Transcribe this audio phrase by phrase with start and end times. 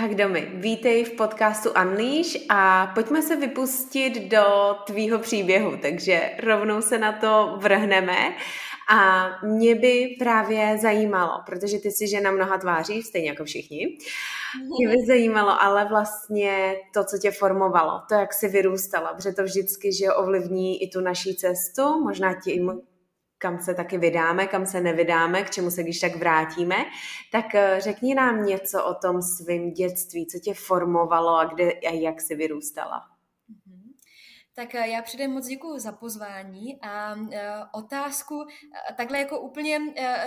[0.00, 4.44] Tak domy, vítej v podcastu Unleash a pojďme se vypustit do
[4.86, 8.16] tvýho příběhu, takže rovnou se na to vrhneme.
[8.88, 13.98] A mě by právě zajímalo, protože ty jsi žena mnoha tváří, stejně jako všichni,
[14.78, 19.42] mě by zajímalo ale vlastně to, co tě formovalo, to, jak jsi vyrůstala, protože to
[19.42, 22.80] vždycky, že ovlivní i tu naší cestu, možná tím,
[23.42, 26.76] kam se taky vydáme, kam se nevydáme, k čemu se když tak vrátíme,
[27.32, 31.94] tak eh, řekni nám něco o tom svém dětství, co tě formovalo a kde a
[31.94, 33.00] jak jsi vyrůstala.
[33.48, 33.92] Mhm.
[34.54, 37.28] Tak eh, já předem moc děkuji za pozvání a uh,
[37.72, 38.44] otázku
[38.96, 39.80] takhle jako úplně,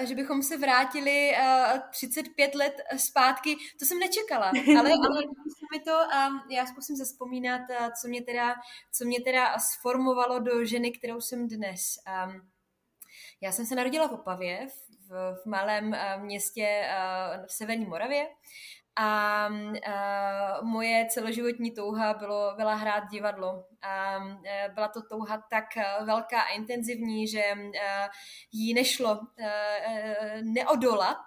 [0.04, 4.46] že bychom se vrátili uh, 35 let zpátky, to jsem nečekala,
[4.80, 5.22] ale, ale
[5.74, 7.62] mi to a já zkusím zaspomínat,
[8.02, 8.56] co mě teda,
[8.92, 11.82] co mě teda sformovalo do ženy, kterou jsem dnes.
[12.28, 12.55] Um,
[13.42, 14.68] já jsem se narodila v Opavě,
[15.10, 18.28] v, v malém uh, městě uh, v Severní Moravě
[18.96, 23.66] a uh, moje celoživotní touha bylo, byla hrát divadlo.
[23.82, 24.20] A
[24.74, 25.66] byla to touha tak
[26.06, 27.44] velká a intenzivní, že
[28.52, 29.20] jí nešlo
[30.44, 31.18] neodolat,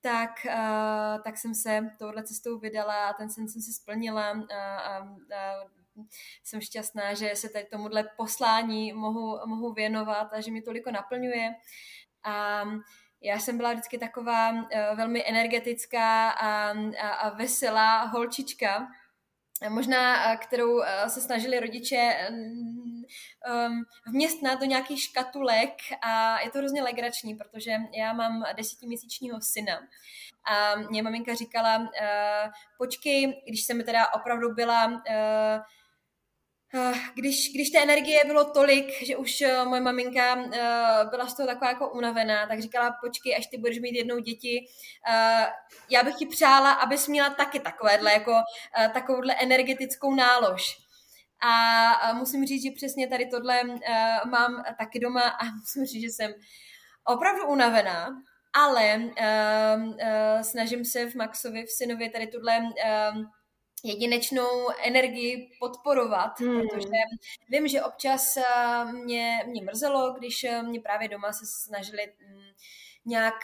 [0.00, 4.76] tak, uh, tak jsem se touhle cestou vydala a ten sen jsem si splnila a,
[4.76, 5.64] a, a
[6.44, 11.54] jsem šťastná, že se tady tomuhle poslání mohu, mohu věnovat a že mi toliko naplňuje.
[12.24, 12.64] A
[13.20, 14.60] já jsem byla vždycky taková uh,
[14.96, 18.88] velmi energetická a, a, a veselá holčička,
[19.68, 25.70] možná, eh, kterou eh, se snažili rodiče um, vměstnat do nějakých škatulek
[26.02, 29.78] a je to hrozně legrační, protože já mám desetiměsíčního syna
[30.44, 31.88] a mě maminka říkala,
[32.78, 35.60] počkej, když jsem teda opravdu byla Eh,
[37.14, 40.50] když, když té energie bylo tolik, že už uh, moje maminka uh,
[41.10, 44.66] byla z toho taková jako unavená, tak říkala, počkej, až ty budeš mít jednou děti,
[45.90, 50.76] já bych ti přála, abys měla taky takovéhle, jako uh, takovouhle energetickou nálož.
[51.42, 53.62] A musím říct, že přesně tady tohle
[54.30, 56.34] mám taky doma a musím říct, že jsem
[57.04, 58.08] opravdu unavená,
[58.52, 59.10] ale
[60.42, 63.22] snažím se v Maxovi, v synovi tady tuhle uh,
[63.86, 66.60] jedinečnou energii podporovat, hmm.
[66.60, 66.98] protože
[67.48, 72.42] vím, že občas eh, mě, mě mrzelo, když eh, mě právě doma se snažili mm,
[73.04, 73.34] nějak,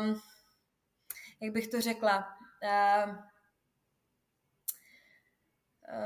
[0.00, 0.20] um,
[1.40, 2.28] jak bych to řekla,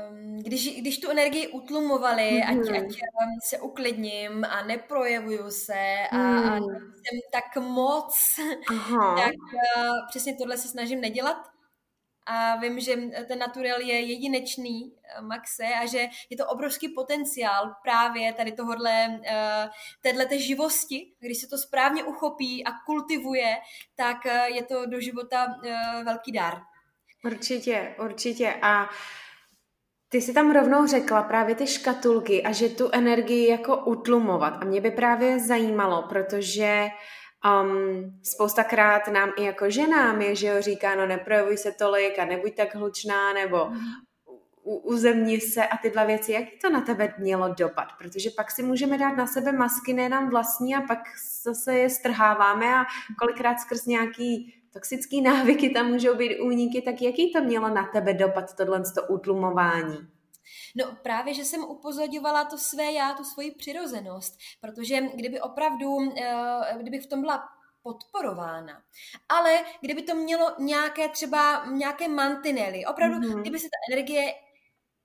[0.09, 2.75] um, když, když tu energii utlumovali, mm-hmm.
[2.77, 2.91] ať, ať
[3.43, 6.49] se uklidním a neprojevuju se a, mm.
[6.49, 9.15] a jsem tak moc, Aha.
[9.25, 11.56] tak uh, přesně tohle se snažím nedělat
[12.27, 12.95] a vím, že
[13.27, 19.19] ten naturel je jedinečný, eh, Maxe, a že je to obrovský potenciál právě tady tohohle,
[19.25, 19.69] eh,
[20.01, 23.57] téhleté živosti, když se to správně uchopí a kultivuje,
[23.95, 25.47] tak eh, je to do života
[26.03, 26.61] velký dar.
[27.25, 28.53] Určitě, určitě.
[28.61, 28.89] A
[30.09, 34.53] ty si tam rovnou řekla právě ty škatulky a že tu energii jako utlumovat.
[34.61, 36.91] A mě by právě zajímalo, protože uh,
[37.45, 42.25] Um, spoustakrát nám i jako ženám je, že jo, říká, no neprojevuj se tolik a
[42.25, 43.79] nebuď tak hlučná, nebo mm.
[44.63, 46.31] uzemni se a tyhle věci.
[46.31, 47.87] Jak to na tebe mělo dopad?
[47.97, 50.99] Protože pak si můžeme dát na sebe masky nejenom vlastní a pak
[51.43, 52.85] zase je strháváme a
[53.19, 58.13] kolikrát skrz nějaký toxický návyky tam můžou být úniky, tak jaký to mělo na tebe
[58.13, 60.16] dopad, tohle to utlumování?
[60.75, 66.77] No právě, že jsem upozorňovala to své já, tu svoji přirozenost, protože kdyby opravdu, eh,
[66.79, 67.43] kdybych v tom byla
[67.83, 68.81] podporována.
[69.29, 73.41] Ale kdyby to mělo nějaké třeba nějaké mantinely, opravdu, mm-hmm.
[73.41, 74.33] kdyby se ta energie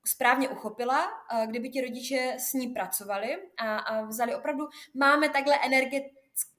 [0.06, 5.58] správně uchopila, eh, kdyby ti rodiče s ní pracovali a, a vzali opravdu, máme takhle
[5.64, 6.10] energie,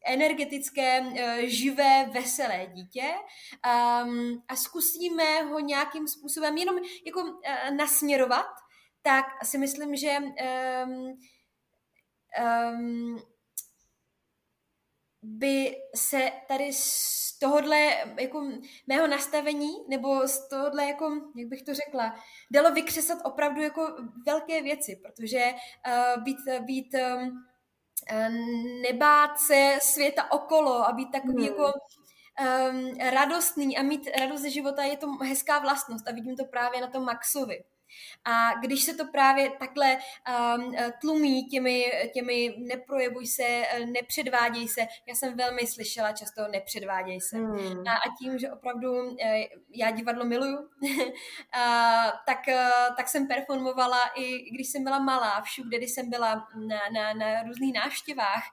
[0.06, 6.76] energetické, eh, živé, veselé dítě um, a zkusíme ho nějakým způsobem jenom
[7.06, 7.40] jako
[7.78, 8.46] nasměrovat
[9.04, 11.18] tak si myslím, že um,
[12.44, 13.22] um,
[15.22, 17.78] by se tady z tohohle
[18.20, 18.48] jako
[18.88, 22.16] mého nastavení nebo z tohohle jako, jak bych to řekla,
[22.52, 23.96] dalo vykřesat opravdu jako
[24.26, 25.54] velké věci, protože
[25.88, 27.44] uh, být, být um,
[28.82, 31.44] nebát se světa okolo a být takový hmm.
[31.44, 36.46] jako um, radostný a mít radost ze života je to hezká vlastnost a vidím to
[36.46, 37.64] právě na tom Maxovi
[38.26, 39.98] A když se to právě takhle
[40.58, 47.38] um, tlumí těmi, těmi neprojevuj se, nepředváděj se, já jsem velmi slyšela často nepředváděj se.
[47.38, 47.88] Hmm.
[47.88, 50.70] A, a tím, že opravdu eh, já divadlo miluju,
[51.54, 56.48] a, tak, eh, tak jsem performovala i když jsem byla malá, všude, když jsem byla
[56.68, 58.44] na, na, na různých návštěvách.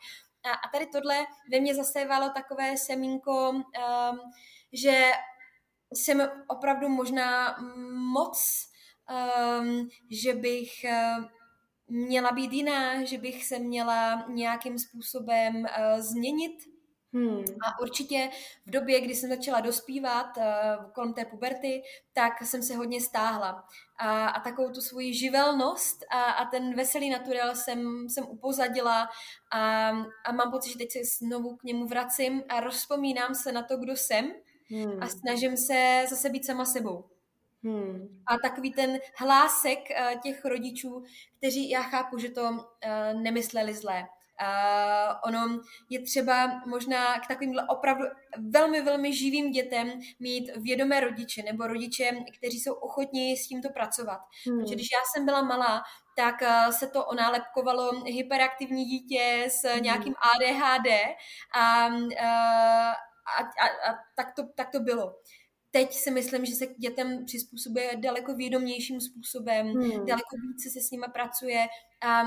[0.44, 4.20] A, a tady tohle ve mně zasévalo takové semínko, um,
[4.72, 5.12] že
[5.94, 7.56] jsem opravdu možná
[7.92, 8.69] moc
[9.10, 11.24] um, že bych uh,
[11.88, 16.52] měla být jiná, že bych se měla nějakým způsobem uh, změnit.
[17.12, 17.38] Hmm.
[17.38, 18.30] A určitě
[18.66, 23.64] v době, kdy jsem začala dospívat uh, kolem té puberty, tak jsem se hodně stáhla.
[23.98, 29.08] A, a takovou tu svoji živelnost a, a ten veselý naturel jsem, jsem upozadila
[29.52, 29.88] a,
[30.24, 33.76] a mám pocit, že teď se znovu k němu vracím a rozpomínám se na to,
[33.76, 34.32] kdo jsem
[34.70, 35.02] hmm.
[35.02, 37.09] a snažím se zase být sama sebou.
[37.64, 38.22] Hmm.
[38.26, 41.02] A takový ten hlásek uh, těch rodičů,
[41.36, 44.08] kteří, já chápu, že to uh, nemysleli zlé.
[44.42, 45.60] Uh, ono
[45.90, 48.04] je třeba možná k takovýmhle opravdu
[48.38, 54.20] velmi, velmi živým dětem mít vědomé rodiče nebo rodiče, kteří jsou ochotní s tímto pracovat.
[54.46, 54.60] Hmm.
[54.60, 55.82] Protože když já jsem byla malá,
[56.16, 59.82] tak uh, se to onálepkovalo hyperaktivní dítě s hmm.
[59.82, 60.88] nějakým ADHD
[61.54, 62.12] a, uh,
[63.30, 65.14] a, a, a tak, to, tak to bylo
[65.70, 69.90] teď si myslím, že se k dětem přizpůsobuje daleko vědomějším způsobem, hmm.
[69.90, 71.66] daleko více se s nima pracuje
[72.02, 72.24] a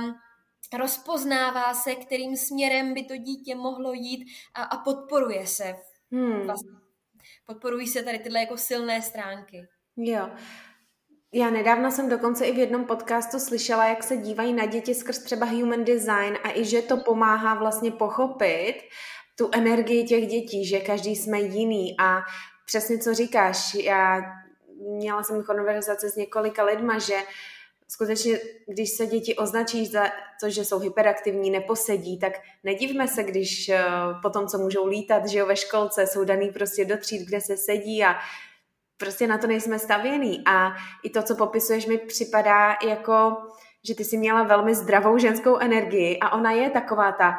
[0.78, 5.75] rozpoznává se, kterým směrem by to dítě mohlo jít a, a podporuje se.
[6.12, 6.45] Hmm.
[6.45, 6.72] Vlastně.
[7.45, 9.68] Podporují se tady tyhle jako silné stránky.
[9.98, 10.30] Jo.
[11.36, 15.19] Já nedávno jsem dokonce i v jednom podcastu slyšela, jak se dívají na děti skrz
[15.19, 18.75] třeba human design a i že to pomáhá vlastně pochopit
[19.38, 22.22] tu energii těch dětí, že každý jsme jiný a
[22.65, 23.74] přesně co říkáš.
[23.74, 24.21] Já
[24.80, 27.15] měla jsem konverzace s několika lidma, že
[27.88, 30.04] skutečně, když se děti označí za
[30.42, 32.33] to, že jsou hyperaktivní, neposedí, tak
[32.63, 36.50] nedivme se, když uh, po tom, co můžou lítat, že jo, ve školce jsou daný
[36.50, 38.15] prostě do tříd, kde se sedí a
[38.98, 40.44] prostě na to nejsme stavěný.
[40.45, 40.74] A
[41.04, 43.38] i to, co popisuješ, mi připadá jako,
[43.88, 47.38] že ty jsi měla velmi zdravou ženskou energii a ona je taková ta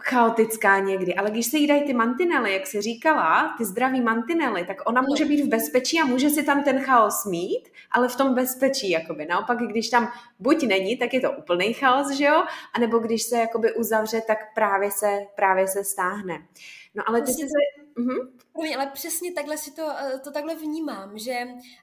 [0.00, 4.64] chaotická někdy, ale když se jí dají ty mantinely, jak jsi říkala, ty zdraví mantinely,
[4.66, 8.16] tak ona může být v bezpečí a může si tam ten chaos mít, ale v
[8.16, 9.26] tom bezpečí, jakoby.
[9.26, 12.44] Naopak, když tam buď není, tak je to úplný chaos, že jo?
[12.74, 16.46] A nebo když se jakoby uzavře, tak právě se, právě se stáhne.
[16.94, 17.86] No ale ty jsi se...
[18.00, 18.28] Uh-huh.
[18.76, 21.36] Ale přesně takhle si to, eh, to takhle vnímám, že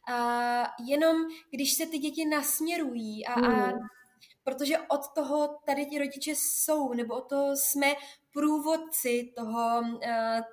[0.10, 1.18] uh, jenom
[1.52, 3.54] když se ty děti nasměrují a, hmm.
[3.54, 3.74] a
[4.44, 7.94] protože od toho tady ti rodiče jsou, nebo od toho jsme
[8.34, 10.00] průvodci toho, uh,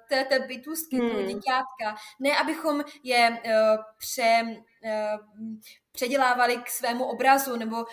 [0.09, 1.11] té, té bytůstky, hmm.
[1.11, 1.97] toho děťátka.
[2.21, 4.43] Ne, abychom je uh, pře,
[4.85, 5.57] uh,
[5.93, 7.85] předělávali k svému obrazu, nebo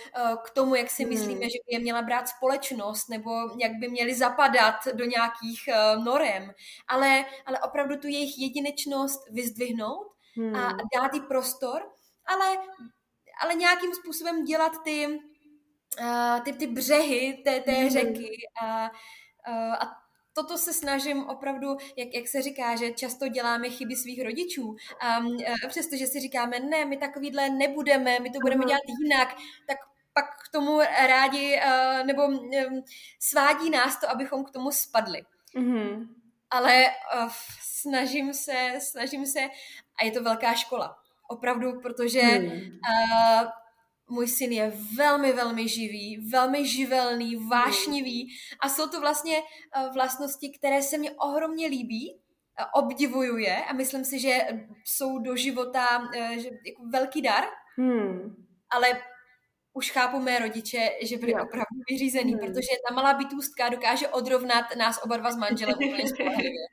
[0.44, 1.14] k tomu, jak si hmm.
[1.14, 5.70] myslíme, že by je měla brát společnost, nebo jak by měli zapadat do nějakých
[6.04, 6.52] norem.
[6.88, 10.56] Ale, ale opravdu tu jejich jedinečnost vyzdvihnout hmm.
[10.56, 11.82] a dát jí prostor,
[12.26, 12.58] ale,
[13.42, 15.20] ale nějakým způsobem dělat ty
[16.00, 17.90] uh, ty, ty břehy té, té mm.
[17.90, 18.30] řeky
[18.62, 18.92] a,
[19.48, 24.24] uh, a toto se snažím opravdu, jak, jak se říká, že často děláme chyby svých
[24.24, 24.64] rodičů.
[24.64, 29.36] Um, uh, přestože si říkáme, ne, my takovýhle nebudeme, my to budeme dělat jinak,
[29.68, 29.78] tak
[30.14, 32.50] pak k tomu rádi, uh, nebo um,
[33.20, 35.22] svádí nás to, abychom k tomu spadli.
[35.56, 36.08] Mm-hmm.
[36.50, 37.30] Ale uh,
[37.62, 39.40] snažím se, snažím se,
[40.02, 40.98] a je to velká škola.
[41.28, 42.52] Opravdu, protože mm.
[42.52, 43.48] uh,
[44.10, 48.28] můj syn je velmi, velmi živý, velmi živelný, vášnivý
[48.60, 52.20] a jsou to vlastně eh, vlastnosti, které se mi ohromně líbí,
[52.74, 54.48] obdivuju je a myslím si, že
[54.84, 57.44] jsou do života eh, že jako velký dar,
[57.78, 58.36] hmm.
[58.70, 58.88] ale
[59.74, 61.38] už chápu mé rodiče, že byli jo.
[61.38, 62.40] opravdu vyřízený, hmm.
[62.40, 66.68] protože ta malá bytůstka dokáže odrovnat nás oba dva s manželem úplně spolehlivě.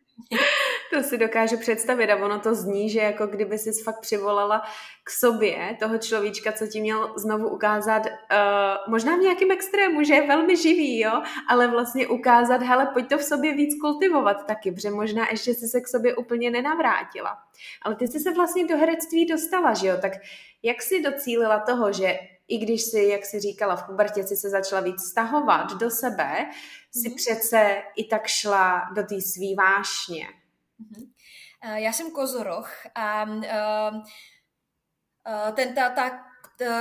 [0.95, 4.63] To si dokážu představit a ono to zní, že jako kdyby si fakt přivolala
[5.05, 8.13] k sobě toho človíčka, co ti měl znovu ukázat, uh,
[8.89, 13.19] možná v nějakém extrému, že je velmi živý, jo, ale vlastně ukázat, hele, pojď to
[13.19, 17.39] v sobě víc kultivovat taky, protože možná ještě jsi se k sobě úplně nenavrátila.
[17.83, 20.13] Ale ty jsi se vlastně do herectví dostala, že jo, tak
[20.63, 24.51] jak jsi docílila toho, že i když si, jak si říkala, v pubertě si se
[24.51, 26.47] začala víc stahovat do sebe,
[26.91, 27.17] si mm-hmm.
[27.17, 30.44] přece i tak šla do té svý vášně.
[30.81, 31.11] Mm-hmm.
[31.75, 33.97] Já jsem kozoroch a uh,
[35.27, 36.25] uh, ten, ta, ta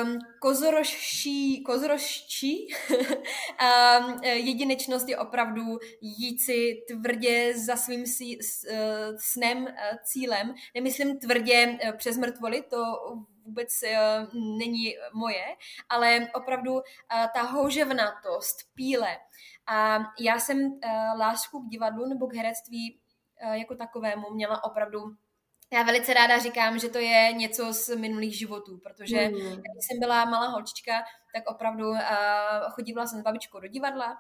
[0.03, 2.67] um, kozorožší, kozorožčí
[4.33, 5.61] jedinečnost je opravdu
[6.01, 9.67] jít si tvrdě za svým sí, s, uh, snem,
[10.03, 10.53] cílem.
[10.75, 12.77] Nemyslím tvrdě přes mrtvoli, to
[13.45, 13.69] vůbec
[14.59, 15.45] není moje,
[15.89, 16.81] ale opravdu
[17.33, 19.17] ta houževnatost, píle.
[19.67, 20.79] A já jsem
[21.17, 23.02] lásku k divadlu nebo k herectví
[23.41, 24.99] jako takovému měla opravdu
[25.73, 29.35] já velice ráda říkám, že to je něco z minulých životů, protože mm.
[29.35, 30.91] když jsem byla malá holčička,
[31.33, 31.99] tak opravdu uh,
[32.69, 34.17] chodívala jsem s babičkou do divadla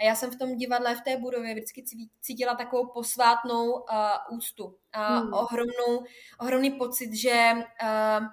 [0.00, 1.84] a já jsem v tom divadle, v té budově vždycky
[2.20, 5.32] cítila takovou posvátnou uh, úctu a mm.
[5.32, 6.04] ohromnou,
[6.40, 7.52] ohromný pocit, že
[7.82, 8.26] uh,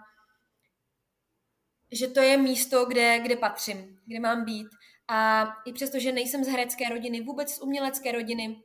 [1.91, 4.67] že to je místo, kde, kde patřím, kde mám být.
[5.07, 8.61] A i přesto, že nejsem z herecké rodiny, vůbec z umělecké rodiny,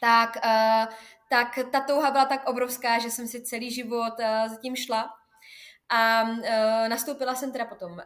[0.00, 0.94] tak, uh,
[1.28, 5.10] tak ta touha byla tak obrovská, že jsem si celý život uh, zatím šla.
[5.88, 7.98] A uh, nastoupila jsem teda potom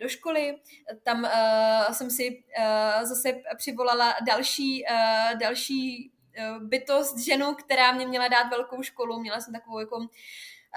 [0.00, 0.58] do školy,
[1.02, 1.28] tam
[1.92, 2.44] jsem si
[3.02, 4.84] zase přivolala další,
[5.40, 6.12] další
[6.60, 10.06] bytost, ženu, která mě měla dát velkou školu, měla jsem takovou jako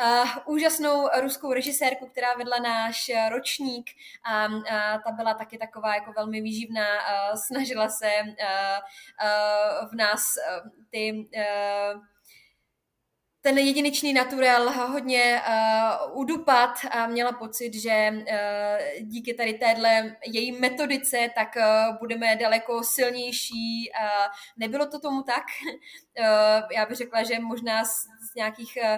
[0.01, 3.89] uh, úžasnou ruskou režisérku, která vedla náš ročník
[4.25, 4.61] a uh,
[5.05, 8.29] ta byla taky taková jako velmi výživná, uh, snažila se uh,
[9.23, 10.23] uh, v nás
[10.63, 12.01] uh, ty uh,
[13.45, 20.51] ten jedinečný naturel hodně uh, udupat a měla pocit, že uh, díky tady téhle její
[20.51, 23.91] metodice tak uh, budeme daleko silnější.
[24.01, 25.43] Uh, nebylo to tomu tak.
[26.19, 27.91] Uh, já bych řekla, že možná z,
[28.31, 28.97] z nějakých uh,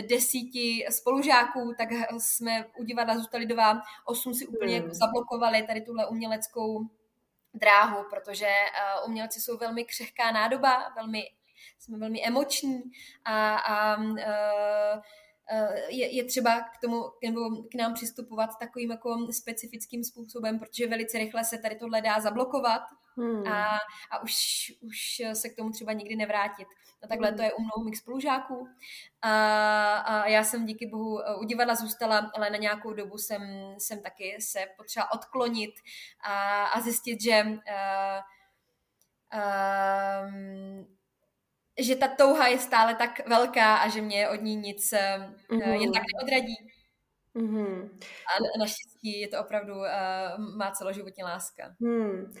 [0.00, 4.94] desíti spolužáků, tak jsme u divadla zůstali dva, osm si úplně hmm.
[4.94, 6.80] zablokovali tady tuhle uměleckou
[7.54, 11.22] dráhu, protože uh, umělci jsou velmi křehká nádoba, velmi,
[11.78, 12.82] jsme velmi emoční
[13.24, 15.02] a, a uh,
[15.88, 21.18] je, je třeba k tomu nebo k nám přistupovat takovým jako specifickým způsobem, protože velice
[21.18, 22.82] rychle se tady tohle dá zablokovat
[23.16, 23.46] hmm.
[23.46, 23.78] a,
[24.10, 24.32] a už,
[24.80, 26.68] už se k tomu třeba nikdy nevrátit.
[27.04, 28.68] A takhle to je u mnoho mých spolužáků.
[29.22, 33.42] A, a já jsem díky bohu u divadla zůstala, ale na nějakou dobu jsem,
[33.78, 35.74] jsem taky se potřeba odklonit
[36.24, 38.20] a, a zjistit, že uh,
[39.34, 40.84] uh,
[41.78, 45.80] že ta touha je stále tak velká a že mě od ní nic mm-hmm.
[45.80, 46.56] jen tak neodradí.
[47.34, 47.98] Mm-hmm.
[48.28, 49.86] A naštěstí je to opravdu uh,
[50.56, 51.74] má celoživotní láska.
[51.80, 52.32] Hmm.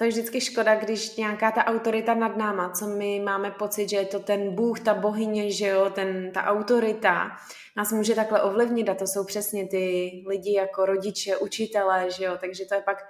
[0.00, 3.96] To je vždycky škoda, když nějaká ta autorita nad náma, co my máme pocit, že
[3.96, 7.36] je to ten Bůh, ta bohyně, že jo, ten, ta autorita,
[7.76, 12.36] nás může takhle ovlivnit a to jsou přesně ty lidi jako rodiče, učitelé, že jo,
[12.40, 13.08] takže to je pak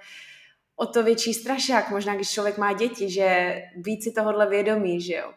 [0.75, 5.15] o to větší strašák, možná když člověk má děti, že víc si tohohle vědomí, že
[5.15, 5.33] jo.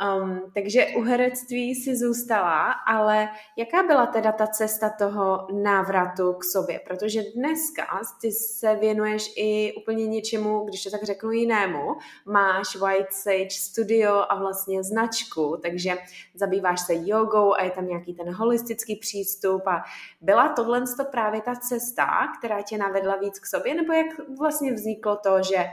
[0.00, 6.44] Um, takže u herectví si zůstala, ale jaká byla teda ta cesta toho návratu k
[6.44, 6.80] sobě?
[6.86, 7.84] Protože dneska
[8.20, 14.24] ty se věnuješ i úplně něčemu, když to tak řeknu jinému, máš White Sage Studio
[14.28, 15.96] a vlastně značku, takže
[16.34, 19.66] zabýváš se jogou a je tam nějaký ten holistický přístup.
[19.66, 19.82] A
[20.20, 22.06] byla tohle právě ta cesta,
[22.38, 24.06] která tě navedla víc k sobě, nebo jak
[24.38, 25.64] vlastně vzniklo to, že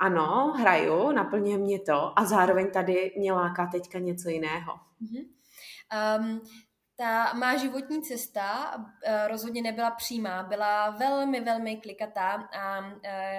[0.00, 4.72] ano, hraju, naplňuje mě to a zároveň tady mě láká teďka něco jiného.
[5.02, 5.26] Mm-hmm.
[6.18, 6.40] Um,
[6.96, 8.84] ta má životní cesta uh,
[9.28, 12.94] rozhodně nebyla přímá, byla velmi, velmi klikatá a uh,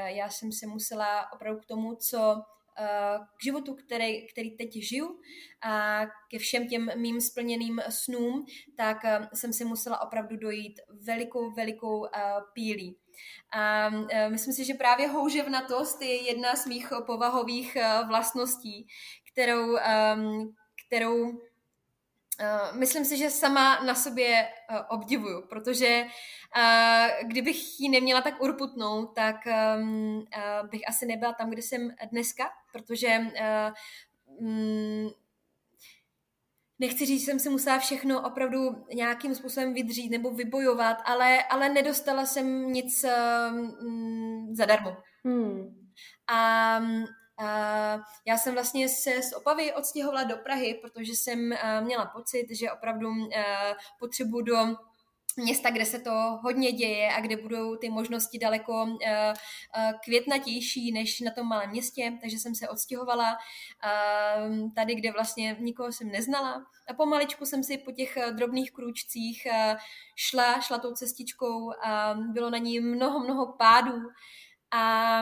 [0.05, 2.41] já jsem se musela opravdu k tomu, co
[3.37, 5.19] k životu, který, který teď žiju
[5.61, 6.01] a
[6.31, 8.45] ke všem těm mým splněným snům,
[8.77, 8.97] tak
[9.33, 12.07] jsem si musela opravdu dojít velikou, velikou
[12.53, 12.97] pílí.
[13.51, 13.89] A
[14.29, 17.77] myslím si, že právě houževnatost je jedna z mých povahových
[18.07, 18.87] vlastností,
[19.31, 19.77] kterou,
[20.87, 21.31] kterou
[22.41, 24.47] Uh, myslím si, že sama na sobě
[24.89, 26.05] obdivuju, protože
[27.23, 29.35] kdybych ji neměla tak urputnou, tak
[30.71, 33.19] bych asi nebyla tam, kde jsem dneska, protože
[36.81, 41.69] nechci říct, že jsem si musela všechno opravdu nějakým způsobem vydřít nebo vybojovat, ale, ale
[41.69, 43.05] nedostala jsem nic
[43.51, 44.97] um, zadarmo.
[45.25, 45.75] Hmm.
[46.27, 46.81] A
[47.39, 52.47] Uh, já jsem vlastně se z Opavy odstěhovala do Prahy, protože jsem uh, měla pocit,
[52.51, 53.25] že opravdu uh,
[53.99, 54.55] potřebuji do
[55.35, 56.11] města, kde se to
[56.43, 61.69] hodně děje a kde budou ty možnosti daleko uh, uh, květnatější než na tom malém
[61.69, 66.65] městě, takže jsem se odstěhovala uh, tady, kde vlastně nikoho jsem neznala.
[66.89, 69.47] A pomaličku jsem si po těch drobných krůčcích
[70.15, 74.01] šla, šla tou cestičkou a bylo na ní mnoho, mnoho pádů.
[74.71, 75.19] A,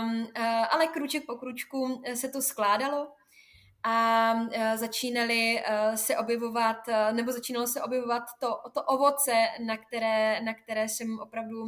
[0.70, 3.08] ale kruček po kručku se to skládalo
[3.83, 4.33] a
[4.75, 5.63] začínali
[5.95, 6.77] se objevovat,
[7.12, 11.67] nebo začínalo se objevovat to, to ovoce, na které, na které jsem opravdu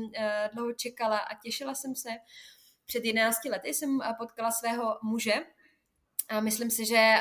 [0.53, 2.09] dlouho čekala a těšila jsem se.
[2.85, 5.33] Před 11 lety jsem potkala svého muže
[6.29, 7.15] a myslím si, že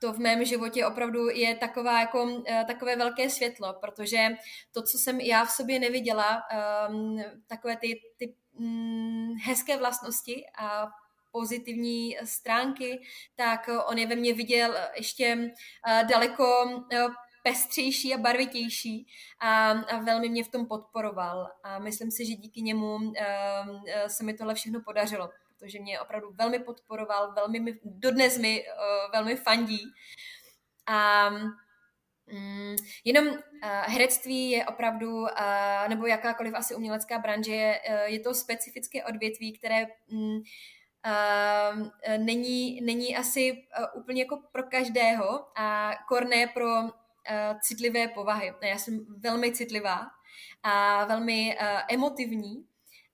[0.00, 4.28] to v mém životě opravdu je taková jako, takové velké světlo, protože
[4.72, 6.42] to, co jsem já v sobě neviděla,
[7.46, 10.86] takové ty, ty um, hezké vlastnosti a
[11.34, 13.02] pozitivní stránky,
[13.34, 15.50] tak on je ve mně viděl ještě
[16.08, 16.46] daleko
[17.42, 19.06] pestřejší a barvitější
[19.40, 21.50] a, a velmi mě v tom podporoval.
[21.62, 23.12] A myslím si, že díky němu uh,
[24.06, 28.64] se mi tohle všechno podařilo, protože mě opravdu velmi podporoval, velmi mi, dodnes mi
[29.12, 29.82] velmi fandí.
[30.86, 31.30] A
[32.32, 33.36] Mm, jenom uh,
[33.86, 35.28] herectví je opravdu, uh,
[35.88, 40.42] nebo jakákoliv asi umělecká branže, je, uh, je to specifické odvětví, které um,
[41.04, 46.90] uh, není, není asi uh, úplně jako pro každého a korné pro uh,
[47.60, 48.54] citlivé povahy.
[48.62, 50.06] Já jsem velmi citlivá
[50.62, 52.66] a velmi uh, emotivní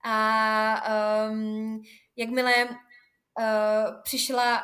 [0.03, 0.83] a
[1.29, 1.81] um,
[2.15, 4.63] jakmile uh, přišla,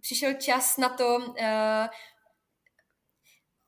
[0.00, 1.86] přišel čas na to uh,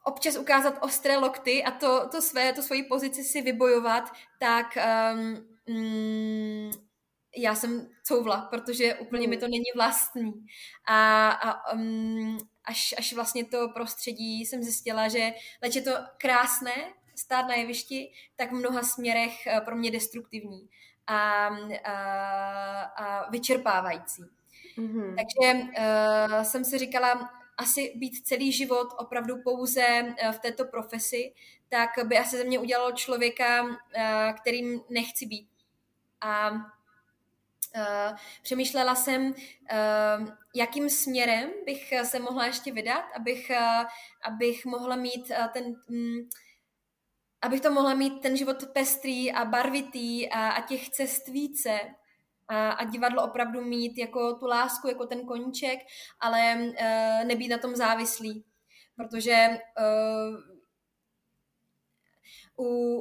[0.05, 4.79] občas ukázat ostré lokty a to, to své, to svoji pozici si vybojovat, tak
[5.67, 6.71] um,
[7.37, 10.33] já jsem couvla, protože úplně mi to není vlastní.
[10.87, 16.73] A, a um, až, až vlastně to prostředí jsem zjistila, že leč je to krásné
[17.17, 20.69] stát na jevišti, tak v mnoha směrech eh, pro mě destruktivní
[21.07, 21.49] a,
[21.85, 24.23] a, a vyčerpávající.
[24.79, 25.15] Mm-hmm.
[25.17, 31.33] Takže uh, jsem si říkala, asi být celý život opravdu pouze uh, v této profesi,
[31.69, 33.67] tak by asi ze mě udělalo člověka,
[34.41, 35.49] kterým nechci být.
[36.21, 36.51] A
[37.77, 43.85] Uh, přemýšlela jsem, uh, jakým směrem bych se mohla ještě vydat, abych, uh,
[44.25, 45.65] abych mohla mít ten...
[45.91, 46.29] Um,
[47.43, 51.81] abych to mohla mít ten život pestrý a barvitý a, a těch cest více
[52.49, 55.79] a, a divadlo opravdu mít jako tu lásku, jako ten koníček,
[56.21, 58.45] ale uh, nebýt na tom závislý.
[58.97, 60.37] Protože uh,
[62.67, 63.01] u,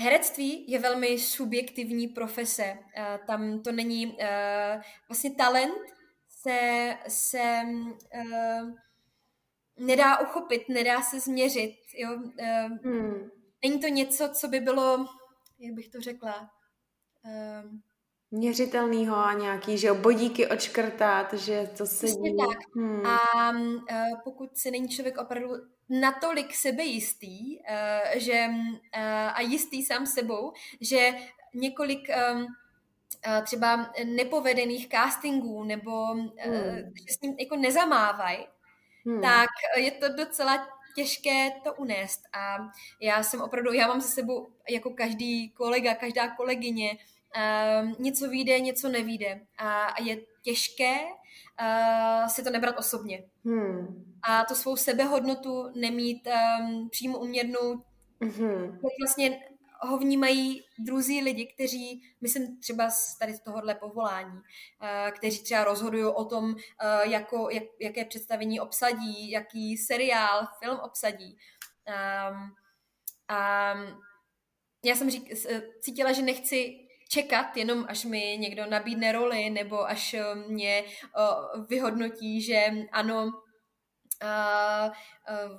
[0.00, 2.78] Herectví je velmi subjektivní profese.
[2.96, 5.82] Eh, tam to není eh, vlastně talent
[6.28, 7.62] se, se
[8.12, 8.62] eh,
[9.78, 11.76] nedá uchopit, nedá se změřit.
[11.94, 12.18] Jo?
[12.84, 13.30] Hmm.
[13.62, 15.06] Není to něco, co by bylo,
[15.58, 16.50] jak bych to řekla,
[18.30, 22.58] měřitelného a nějaký, že bodíky odškrtat, že to se tak.
[22.76, 23.06] Hmm.
[23.06, 25.48] A uh, pokud se není člověk opravdu
[25.88, 29.02] natolik sebejistý uh, že, uh,
[29.34, 31.12] a jistý sám sebou, že
[31.54, 32.46] několik um,
[33.44, 36.30] třeba nepovedených castingů nebo hmm.
[37.08, 38.46] že s ním jako nezamávají,
[39.06, 39.20] hmm.
[39.20, 42.20] tak je to docela těžké to unést.
[42.32, 42.56] A
[43.00, 46.98] já jsem opravdu, já mám za sebou jako každý kolega, každá kolegyně
[47.36, 49.40] uh, něco vyjde, něco nevíde.
[49.58, 50.98] A je těžké
[51.60, 53.24] uh, si to nebrat osobně.
[53.44, 54.04] Hmm.
[54.22, 56.28] A to svou sebehodnotu nemít
[56.60, 57.82] um, přímo uměrnou,
[58.20, 58.78] hmm.
[59.00, 59.40] vlastně
[59.82, 65.64] ho vnímají druzí lidi, kteří, myslím třeba z tady z tohohle povolání, uh, kteří třeba
[65.64, 66.56] rozhodují o tom, uh,
[67.02, 71.38] jako, jak, jaké představení obsadí, jaký seriál, film obsadí.
[71.88, 72.54] Um,
[73.28, 73.74] a
[74.84, 75.32] já jsem řík,
[75.80, 81.66] cítila, že nechci čekat jenom, až mi někdo nabídne roli, nebo až eh, mě uh,
[81.66, 84.90] vyhodnotí, že ano, uh,
[85.30, 85.58] uh,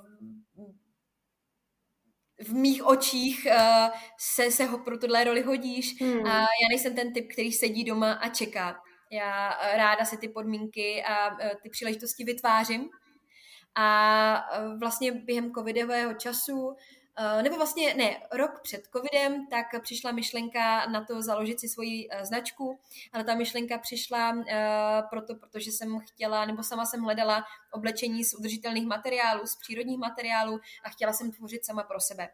[2.46, 3.88] v mých očích uh,
[4.18, 6.00] se, se ho pro tuhle roli hodíš.
[6.00, 6.26] Hmm.
[6.26, 8.80] A já nejsem ten typ, který sedí doma a čeká.
[9.10, 12.88] Já ráda si ty podmínky a uh, ty příležitosti vytvářím.
[13.74, 17.01] A uh, vlastně během covidového času Eh,
[17.42, 22.22] nebo vlastně ne, rok před covidem, tak přišla myšlenka na to založit si svoji uh,
[22.22, 22.80] značku,
[23.12, 24.44] ale ta myšlenka přišla uh,
[25.10, 30.60] proto, protože jsem chtěla, nebo sama jsem hledala oblečení z udržitelných materiálů, z přírodních materiálů
[30.84, 32.28] a chtěla jsem tvořit sama pro sebe.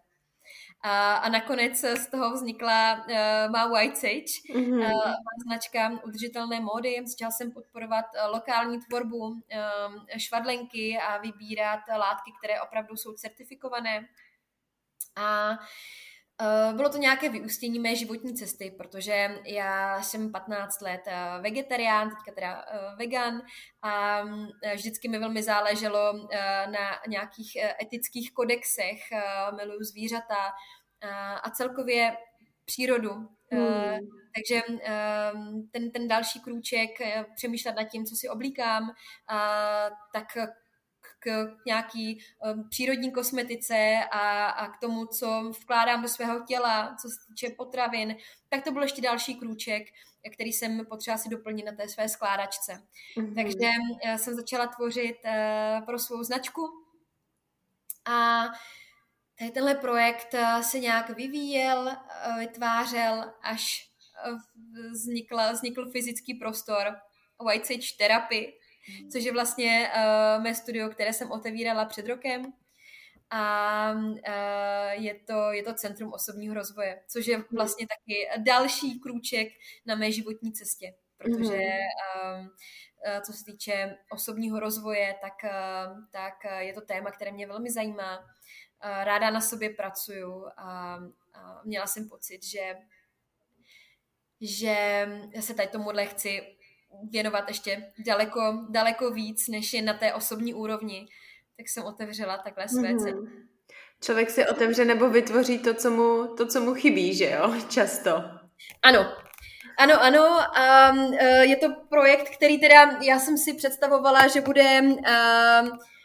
[0.83, 4.79] A, a nakonec z toho vznikla uh, má White Sage, mm-hmm.
[4.79, 7.03] uh, má značka udržitelné módy.
[7.07, 9.39] Začala jsem podporovat uh, lokální tvorbu, uh,
[10.17, 14.09] švadlenky a vybírat látky, které opravdu jsou certifikované
[15.19, 15.59] a
[16.41, 22.11] Uh, bylo to nějaké vyústění mé životní cesty, protože já jsem 15 let uh, vegetarián,
[22.11, 23.43] teďka teda uh, vegan
[23.83, 24.23] a
[24.75, 26.29] vždycky mi velmi záleželo
[26.71, 28.99] na nějakých etických kodexech,
[29.57, 30.53] miluju zvířata
[31.43, 32.17] a celkově
[32.65, 33.11] přírodu.
[33.51, 33.99] Hmm.
[34.35, 34.61] Takže
[35.71, 36.91] ten, ten další krůček,
[37.37, 38.91] přemýšlet nad tím, co si oblíkám,
[40.13, 40.27] tak
[41.19, 47.09] k nějaký um, přírodní kosmetice a, a k tomu, co vkládám do svého těla, co
[47.09, 48.17] se týče potravin,
[48.49, 49.83] tak to byl ještě další krůček,
[50.35, 52.83] který jsem potřeba si doplnit na té své skládačce.
[53.17, 53.35] Mm-hmm.
[53.35, 53.69] Takže
[54.11, 56.63] uh, jsem začala tvořit uh, pro svou značku
[58.05, 58.45] a
[59.39, 61.97] tady tenhle projekt uh, se nějak vyvíjel,
[62.39, 63.89] vytvářel, až
[64.93, 66.97] vznikla, vznikl fyzický prostor
[67.47, 68.53] White Sage Therapy,
[69.13, 72.53] což je vlastně uh, mé studio, které jsem otevírala před rokem.
[73.31, 79.49] A uh, je, to, je to Centrum osobního rozvoje, což je vlastně taky další krůček
[79.87, 81.69] na mé životní cestě, protože
[82.27, 82.47] uh,
[83.27, 88.19] co se týče osobního rozvoje, tak, uh, tak je to téma, které mě velmi zajímá.
[88.19, 88.25] Uh,
[89.05, 90.99] ráda na sobě pracuju a,
[91.35, 92.75] a měla jsem pocit, že
[94.41, 95.09] že
[95.41, 96.58] se tady tomuhle chci
[97.11, 101.07] věnovat ještě daleko, daleko víc, než je na té osobní úrovni,
[101.57, 103.03] tak jsem otevřela takhle své mm-hmm.
[103.03, 103.49] ceny.
[104.01, 107.55] Člověk si otevře nebo vytvoří to co, mu, to, co mu chybí, že jo?
[107.69, 108.11] Často.
[108.83, 109.13] Ano,
[109.79, 110.25] ano, ano.
[110.59, 115.63] A, e, je to projekt, který teda já jsem si představovala, že bude, a,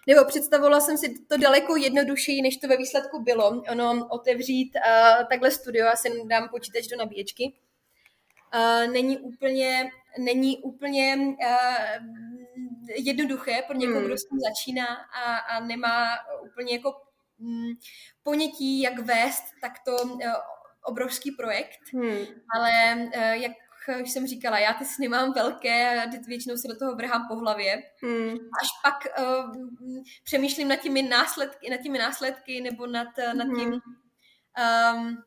[0.08, 3.63] nebo představovala jsem si to daleko jednodušší, než to ve výsledku bylo.
[3.72, 7.54] Ono otevřít a, takhle studio, já si dám počítač do nabíječky,
[8.88, 12.08] není úplně není úplně uh,
[12.96, 14.06] jednoduché pro někoho, hmm.
[14.06, 14.88] kdo s tím začíná
[15.26, 17.02] a, a nemá úplně jako
[17.39, 17.74] um,
[18.24, 20.20] ponětí, jak vést takto uh,
[20.84, 21.80] obrovský projekt.
[21.94, 22.26] Hmm.
[22.56, 22.72] Ale
[23.34, 23.52] jak
[24.04, 27.84] už jsem říkala, já ty sny mám velké, většinou se do toho vrhám po hlavě.
[28.04, 28.30] Hmm.
[28.32, 29.56] Až pak uh,
[30.24, 35.24] přemýšlím nad těmi následky, nad těmi následky nebo nad, nad tím, um,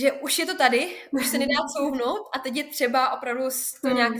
[0.00, 3.44] že už je to tady, už se nedá couvnout a teď je třeba opravdu
[3.82, 3.96] to hmm.
[3.96, 4.12] nějak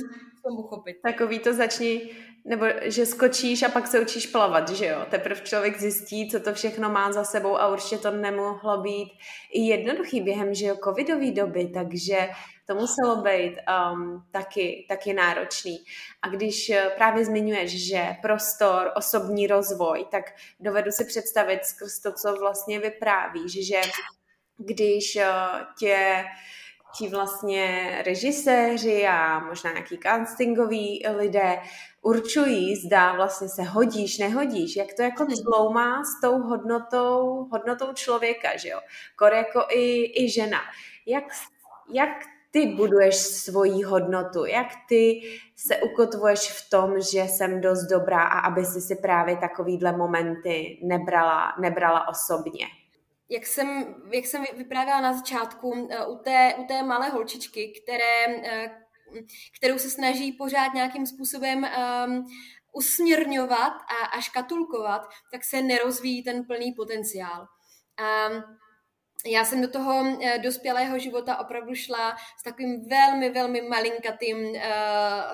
[0.45, 0.97] tomu uchopit.
[1.03, 2.11] Takový to začni,
[2.45, 5.07] nebo že skočíš a pak se učíš plavat, že jo?
[5.11, 9.12] Teprve člověk zjistí, co to všechno má za sebou a určitě to nemohlo být
[9.53, 12.29] i jednoduchý během, že jo, covidové doby, takže
[12.66, 13.57] to muselo být
[13.93, 15.79] um, taky, taky náročný.
[16.23, 20.25] A když eh, právě zmiňuješ, že prostor, osobní rozvoj, tak
[20.61, 23.81] dovedu si představit skrz to, co vlastně vyprávíš, že
[24.61, 25.27] když eh,
[25.79, 26.25] tě
[26.99, 31.59] ti vlastně režiséři a možná nějaký castingoví lidé
[32.03, 38.57] určují, zda vlastně se hodíš, nehodíš, jak to jako zloumá s tou hodnotou, hodnotou člověka,
[38.57, 38.81] že jo?
[39.16, 40.59] Kor jako i, i žena.
[41.07, 41.25] Jak,
[41.92, 42.11] jak
[42.51, 45.20] ty buduješ svoji hodnotu, jak ty
[45.57, 50.79] se ukotvuješ v tom, že jsem dost dobrá a aby si si právě takovýhle momenty
[50.83, 52.66] nebrala, nebrala osobně
[53.31, 58.27] jak jsem, jak jsem vyprávěla na začátku, eh, u té, u té malé holčičky, které,
[58.27, 58.81] eh,
[59.57, 61.66] kterou se snaží pořád nějakým způsobem
[62.07, 62.27] um,
[62.73, 67.47] usměrňovat a, a škatulkovat, tak se nerozvíjí ten plný potenciál.
[67.99, 68.29] A
[69.27, 74.62] já jsem do toho eh, dospělého života opravdu šla s takovým velmi, velmi malinkatým uh,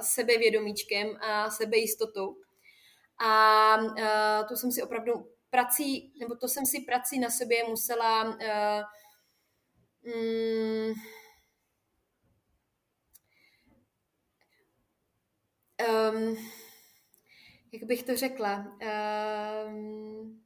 [0.01, 2.37] sebevědomíčkem a sebejistotou.
[3.19, 5.13] A uh, tu jsem si opravdu
[5.51, 8.85] prací, nebo to jsem si prací na sobě musela uh,
[10.15, 10.95] um,
[16.13, 16.37] um,
[17.73, 18.77] jak bych to řekla,
[19.67, 20.43] um,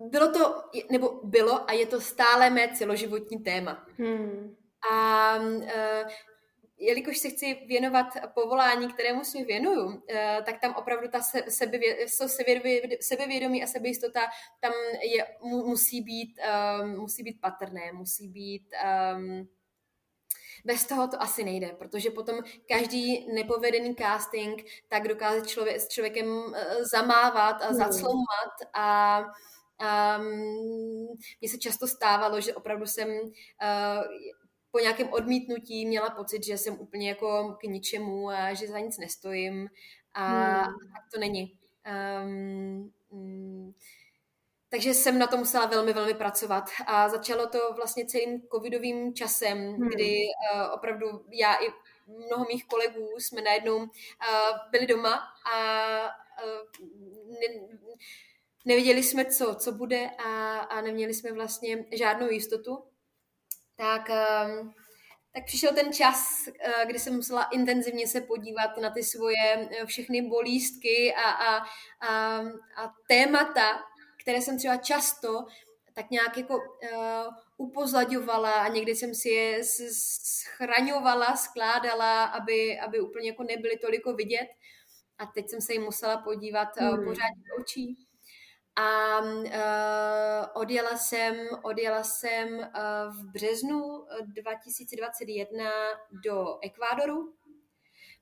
[0.00, 3.86] bylo to, nebo bylo a je to stále mé celoživotní téma.
[3.98, 4.56] Hmm.
[4.92, 6.10] A uh,
[6.80, 11.20] jelikož se chci věnovat povolání, kterému se věnuju, eh, tak tam opravdu ta
[13.00, 14.20] sebevědomí a sebejistota
[14.60, 16.38] tam je, musí být,
[16.82, 18.66] um, musí být patrné, musí být
[19.16, 19.48] um,
[20.64, 22.38] bez toho to asi nejde, protože potom
[22.68, 27.76] každý nepovedený casting tak dokáže člověk, s člověkem eh, zamávat a hmm.
[27.76, 29.24] zacloumat a
[30.18, 34.04] Um, mně se často stávalo, že opravdu jsem uh,
[34.70, 38.98] po nějakém odmítnutí měla pocit, že jsem úplně jako k ničemu a že za nic
[38.98, 39.68] nestojím
[40.14, 40.74] a hmm.
[40.92, 41.58] tak to není.
[42.24, 43.74] Um, um,
[44.68, 49.58] takže jsem na to musela velmi, velmi pracovat a začalo to vlastně celým covidovým časem,
[49.58, 49.88] hmm.
[49.88, 50.18] kdy
[50.54, 51.66] uh, opravdu já i
[52.06, 53.88] mnoho mých kolegů jsme najednou uh,
[54.70, 55.98] byli doma a
[56.44, 56.88] uh,
[57.30, 57.68] ne,
[58.64, 62.84] nevěděli jsme, co, co bude a, a neměli jsme vlastně žádnou jistotu
[63.80, 64.72] tak, ehm,
[65.32, 69.86] tak přišel ten čas, eh, kdy jsem musela intenzivně se podívat na ty svoje eh,
[69.86, 71.56] všechny bolístky a, a,
[72.00, 72.40] a,
[72.76, 73.82] a témata,
[74.22, 75.46] které jsem třeba často
[75.92, 79.60] tak nějak jako uh, upozadňovala a někdy jsem si je
[79.92, 84.48] schraňovala, skládala, aby, aby úplně jako nebyly toliko vidět.
[85.18, 87.04] a teď jsem se jim musela podívat hmm.
[87.04, 88.09] pořádně do očí.
[88.80, 92.64] A uh, odjela jsem, odjela jsem uh,
[93.14, 95.70] v březnu 2021
[96.24, 97.34] do Ekvádoru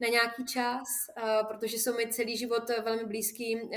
[0.01, 3.71] na nějaký čas, uh, protože jsou mi celý život velmi blízký uh,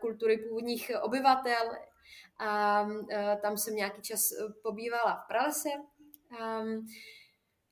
[0.00, 1.72] kultury původních obyvatel.
[2.38, 3.06] A uh,
[3.42, 4.20] tam jsem nějaký čas
[4.62, 5.70] pobývala v pralese.
[6.40, 6.86] Um,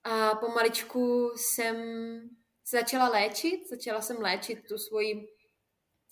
[0.05, 1.77] a pomaličku jsem
[2.65, 5.29] se začala léčit, začala jsem léčit tu svoji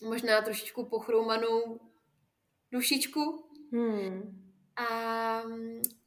[0.02, 1.87] možná trošičku pochroumanou
[2.72, 3.48] dušičku.
[3.72, 4.48] Hmm.
[4.76, 5.42] A,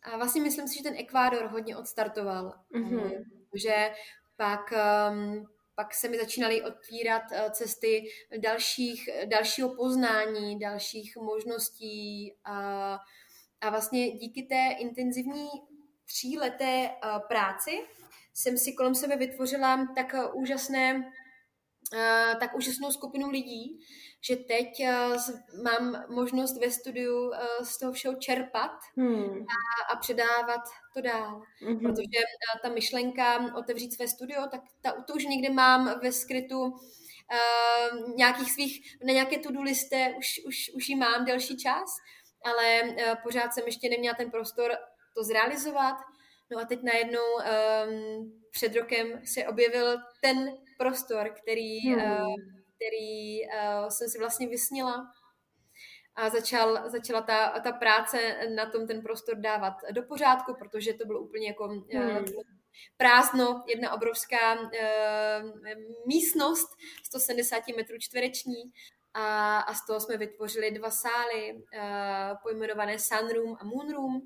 [0.04, 2.54] a vlastně myslím si, že ten Ekvádor hodně odstartoval.
[2.76, 3.26] Mm-hmm.
[3.56, 3.94] Že
[4.36, 4.74] pak,
[5.12, 5.46] um,
[5.76, 8.04] pak se mi začínaly otvírat uh, cesty
[8.38, 12.98] dalších, dalšího poznání, dalších možností a,
[13.62, 15.48] a vlastně díky té intenzivní
[16.06, 17.72] tříleté uh, práci
[18.34, 21.12] jsem si kolem sebe vytvořila tak uh, úžasné
[22.40, 23.80] tak úžasnou skupinu lidí,
[24.28, 24.68] že teď
[25.64, 27.32] mám možnost ve studiu
[27.64, 29.42] z toho všeho čerpat hmm.
[29.42, 30.62] a, a předávat
[30.94, 31.42] to dál.
[31.62, 31.80] Hmm.
[31.80, 32.20] Protože
[32.64, 38.52] ta myšlenka otevřít své studio, tak ta, to už někde mám ve skrytu uh, nějakých
[38.52, 41.90] svých, na nějaké to-do liste už, už, už ji mám delší čas,
[42.46, 44.72] ale uh, pořád jsem ještě neměla ten prostor
[45.16, 45.96] to zrealizovat.
[46.52, 52.02] No a teď najednou um, před rokem se objevil ten prostor, který, hmm.
[52.02, 52.36] uh,
[52.82, 55.08] který uh, jsem si vlastně vysnila
[56.16, 61.06] a začal, začala ta, ta práce na tom ten prostor dávat do pořádku, protože to
[61.06, 62.26] bylo úplně jako hmm.
[62.98, 64.70] prázdno, jedna obrovská uh,
[66.08, 66.70] místnost,
[67.06, 68.72] 170 metrů čtvereční
[69.14, 74.22] a, a z toho jsme vytvořili dva sály, uh, pojmenované Sunroom a Moonroom,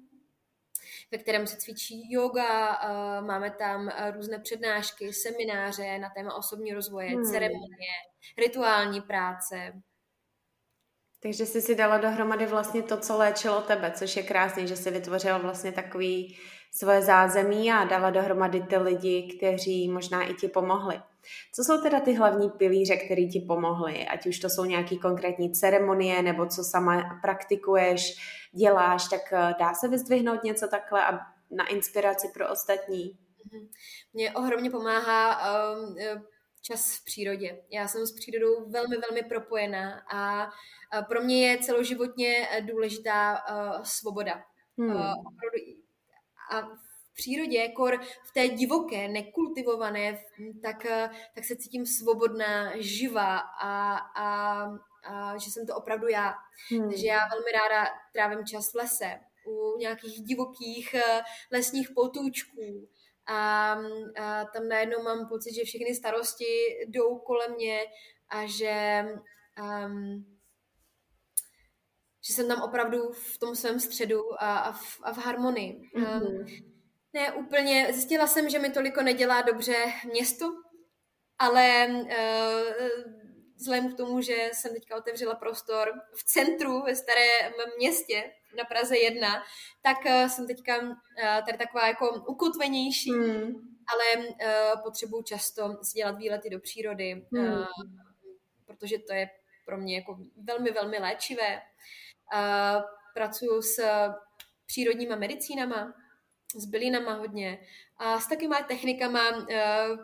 [1.11, 2.79] ve kterém se cvičí yoga,
[3.21, 7.23] máme tam různé přednášky, semináře na téma osobní rozvoje, hmm.
[7.23, 7.95] ceremonie,
[8.37, 9.73] rituální práce.
[11.23, 14.91] Takže jsi si dala dohromady vlastně to, co léčilo tebe, což je krásný, že jsi
[14.91, 16.37] vytvořila vlastně takový
[16.75, 21.01] svoje zázemí a dala dohromady ty lidi, kteří možná i ti pomohli.
[21.53, 24.07] Co jsou teda ty hlavní pilíře, které ti pomohly?
[24.07, 28.15] Ať už to jsou nějaké konkrétní ceremonie, nebo co sama praktikuješ,
[28.51, 31.19] děláš, tak eh, dá se vyzdvihnout něco takhle a
[31.51, 33.17] na inspiraci pro ostatní?
[33.53, 33.67] Mhm.
[34.13, 35.39] Mně ohromně pomáhá
[35.75, 35.95] um,
[36.61, 37.61] čas v přírodě.
[37.69, 40.49] Já jsem s přírodou velmi, velmi propojená a
[41.09, 44.43] pro mě je celoživotně důležitá uh, svoboda.
[44.77, 44.95] Hmm.
[44.95, 45.13] Uh,
[46.51, 50.23] a v přírodě, kor v té divoké, nekultivované,
[50.61, 54.63] tak, eh, tak se cítím svobodná, živá a, a,
[55.03, 56.33] a že jsem to opravdu já.
[56.71, 56.89] Hmm.
[56.89, 62.87] Takže já velmi ráda trávím čas v lese, u nějakých divokých eh, lesních potůčků.
[63.27, 63.71] A,
[64.19, 66.45] a tam najednou mám pocit, že všechny starosti
[66.87, 67.79] jdou kolem mě
[68.29, 69.05] a že
[69.87, 70.34] um,
[72.27, 75.81] že jsem tam opravdu v tom svém středu a, a, v, a v harmonii.
[75.97, 76.63] Mm-hmm.
[77.13, 79.75] Ne úplně, zjistila jsem, že mi toliko nedělá dobře
[80.11, 80.45] město,
[81.39, 82.09] ale uh,
[83.55, 88.97] vzhledem k tomu, že jsem teďka otevřela prostor v centru, ve starém městě, na Praze
[88.97, 89.43] 1,
[89.81, 90.95] tak uh, jsem teďka uh,
[91.45, 93.53] tady taková jako ukotvenější, mm.
[93.87, 97.43] ale uh, potřebuji často si dělat výlety do přírody, mm.
[97.43, 97.65] uh,
[98.65, 99.29] protože to je
[99.65, 101.61] pro mě jako velmi, velmi léčivé.
[103.13, 103.79] Pracuju s
[104.65, 105.93] přírodníma medicínama,
[106.55, 107.59] s bylinama hodně
[107.97, 109.45] a s takýma technikama uh,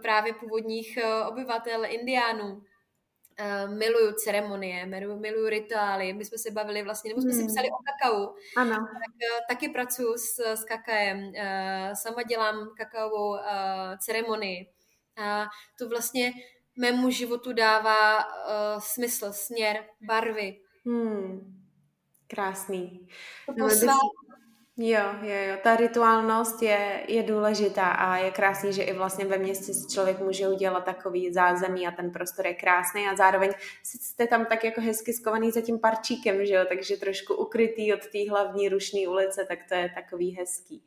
[0.01, 2.47] právě původních uh, obyvatel indiánů.
[2.51, 6.13] Uh, miluju ceremonie, miluju, rituály.
[6.13, 7.41] My jsme se bavili vlastně, nebo jsme hmm.
[7.41, 8.35] si psali o kakao.
[8.57, 8.75] Ano.
[8.75, 11.31] Tak, taky pracuji s, s kakaem.
[11.93, 13.37] Sama dělám kakaovou
[13.99, 14.69] ceremonii.
[15.17, 15.45] A
[15.79, 16.31] to vlastně
[16.77, 18.19] mému životu dává
[18.79, 20.59] smysl, směr, barvy.
[20.85, 21.60] Hmm.
[22.35, 23.07] Krásný.
[23.45, 23.69] To no,
[24.77, 29.37] Jo, jo, jo, ta rituálnost je, je důležitá a je krásný, že i vlastně ve
[29.37, 33.51] městě si člověk může udělat takový zázemí a ten prostor je krásný a zároveň
[33.83, 37.99] jste tam tak jako hezky skovaný za tím parčíkem, že jo, takže trošku ukrytý od
[37.99, 40.83] té hlavní rušné ulice, tak to je takový hezký.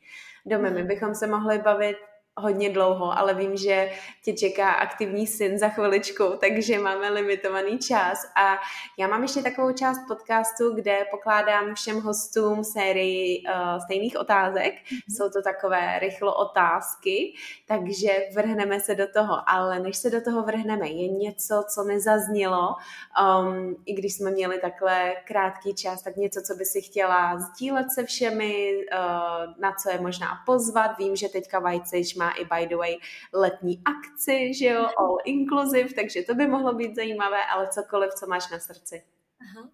[0.46, 0.88] Domy, my mhm.
[0.88, 1.96] bychom se mohli bavit
[2.37, 3.90] hodně dlouho, ale vím, že
[4.25, 8.59] tě čeká aktivní syn za chviličku, takže máme limitovaný čas a
[8.99, 14.75] já mám ještě takovou část podcastu, kde pokládám všem hostům sérii uh, stejných otázek.
[14.75, 15.16] Mm-hmm.
[15.16, 17.35] Jsou to takové rychlo otázky,
[17.66, 22.68] takže vrhneme se do toho, ale než se do toho vrhneme, je něco, co nezaznělo,
[22.68, 27.87] um, i když jsme měli takhle krátký čas, tak něco, co by si chtěla sdílet
[27.94, 30.99] se všemi, uh, na co je možná pozvat.
[30.99, 32.99] Vím, že teďka Vajcič má má i by the way
[33.33, 38.27] letní akci, že jo, all inclusive, takže to by mohlo být zajímavé, ale cokoliv, co
[38.27, 39.05] máš na srdci.
[39.41, 39.71] Aha.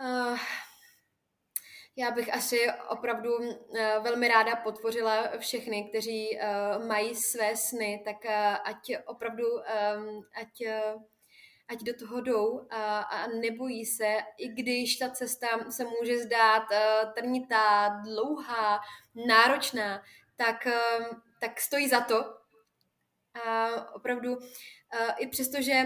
[0.00, 0.38] Uh,
[1.96, 3.56] já bych asi opravdu uh,
[4.02, 8.26] velmi ráda podpořila všechny, kteří uh, mají své sny, tak
[8.64, 9.44] ať opravdu,
[10.34, 10.62] ať
[11.68, 16.62] ať do toho jdou a, a nebojí se, i když ta cesta se může zdát
[17.14, 18.80] trnitá, dlouhá,
[19.28, 20.02] náročná,
[20.36, 21.06] tak, uh,
[21.40, 22.24] tak stojí za to.
[23.44, 24.44] A opravdu, uh,
[25.18, 25.84] i přesto, že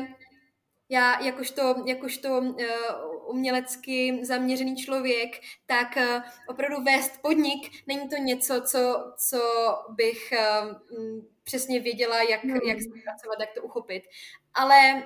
[0.88, 2.56] já jakožto, jakožto uh,
[3.30, 9.40] umělecky zaměřený člověk, tak uh, opravdu vést podnik není to něco, co, co
[9.90, 12.56] bych uh, přesně věděla, jak, hmm.
[12.56, 14.02] jak se pracovat, jak to uchopit.
[14.54, 15.02] Ale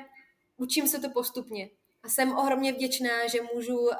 [0.56, 1.70] učím se to postupně.
[2.02, 3.90] A jsem ohromně vděčná, že můžu um,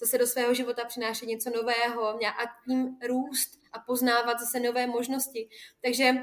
[0.00, 5.48] zase do svého života přinášet něco nového a tím růst a poznávat zase nové možnosti.
[5.82, 6.14] Takže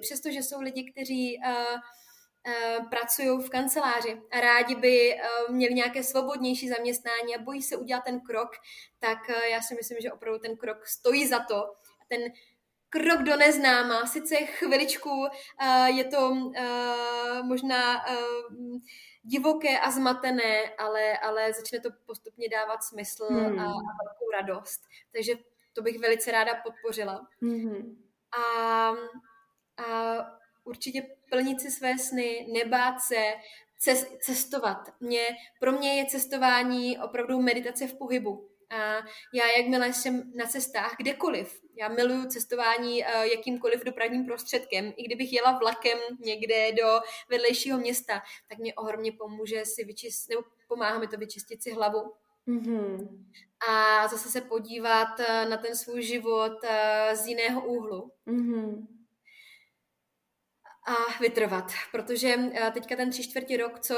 [0.00, 6.02] přestože jsou lidi, kteří uh, uh, pracují v kanceláři a rádi by uh, měli nějaké
[6.02, 8.50] svobodnější zaměstnání a bojí se udělat ten krok,
[8.98, 11.74] tak uh, já si myslím, že opravdu ten krok stojí za to.
[12.08, 12.20] Ten
[12.88, 14.06] krok do neznáma.
[14.06, 18.78] Sice chviličku uh, je to uh, možná uh,
[19.24, 23.58] divoké a zmatené, ale, ale začne to postupně dávat smysl hmm.
[23.58, 24.80] a, a velkou radost.
[25.12, 25.32] Takže
[25.72, 27.28] to bych velice ráda podpořila.
[27.42, 27.96] Hmm.
[28.38, 28.88] A,
[29.84, 30.16] a
[30.64, 33.34] určitě plnit si své sny, nebát se,
[34.20, 34.78] cestovat.
[35.00, 35.26] Mě,
[35.60, 38.48] pro mě je cestování opravdu meditace v pohybu.
[38.74, 45.02] A já, jakmile jsem na cestách, kdekoliv, já miluju cestování uh, jakýmkoliv dopravním prostředkem, i
[45.02, 50.98] kdybych jela vlakem někde do vedlejšího města, tak mě ohromně pomůže si vyčistit, nebo pomáhá
[50.98, 52.12] mi to vyčistit si hlavu.
[52.48, 53.08] Mm-hmm.
[53.68, 58.10] A zase se podívat uh, na ten svůj život uh, z jiného úhlu.
[58.26, 58.93] Mm-hmm
[60.86, 63.94] a vytrvat, protože eh, teďka ten tři čtvrtě rok, co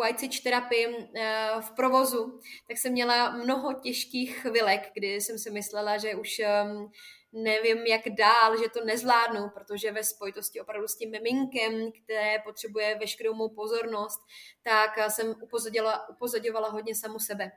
[0.00, 5.50] White City terapii eh, v provozu, tak jsem měla mnoho těžkých chvilek, kdy jsem si
[5.50, 6.90] myslela, že už ehm,
[7.32, 12.98] nevím, jak dál, že to nezvládnu, protože ve spojitosti opravdu s tím miminkem, které potřebuje
[13.00, 14.20] veškerou mou pozornost,
[14.62, 17.52] tak eh, jsem upozadovala, upozadovala hodně samu sebe.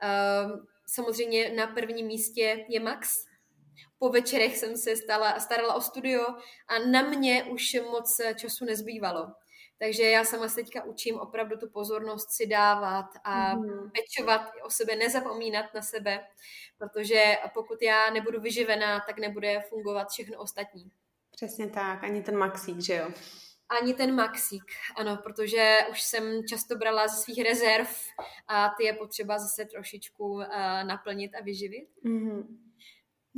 [0.00, 3.27] Ehm, samozřejmě na prvním místě je Max,
[3.98, 6.22] po večerech jsem se stala, starala o studio
[6.68, 9.32] a na mě už moc času nezbývalo.
[9.78, 13.90] Takže já sama se teďka učím opravdu tu pozornost si dávat a mm.
[13.90, 16.24] pečovat o sebe, nezapomínat na sebe,
[16.78, 20.90] protože pokud já nebudu vyživená, tak nebude fungovat všechno ostatní.
[21.30, 23.10] Přesně tak, ani ten maxík, že jo?
[23.80, 24.64] Ani ten maxík,
[24.96, 27.88] ano, protože už jsem často brala ze svých rezerv
[28.48, 30.44] a ty je potřeba zase trošičku uh,
[30.84, 31.88] naplnit a vyživit.
[32.02, 32.67] Mm.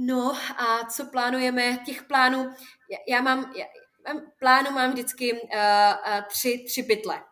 [0.03, 1.79] No a co plánujeme?
[1.87, 2.55] Těch plánů,
[2.91, 3.65] já, já mám, já,
[4.07, 7.23] mám, plánu mám vždycky uh, uh, tři, tři pytle.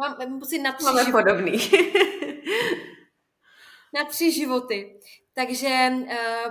[0.00, 1.22] Mám, mám pocit na tři Máme životy.
[1.24, 1.52] podobný.
[3.94, 5.00] na tři životy.
[5.34, 6.06] Takže uh,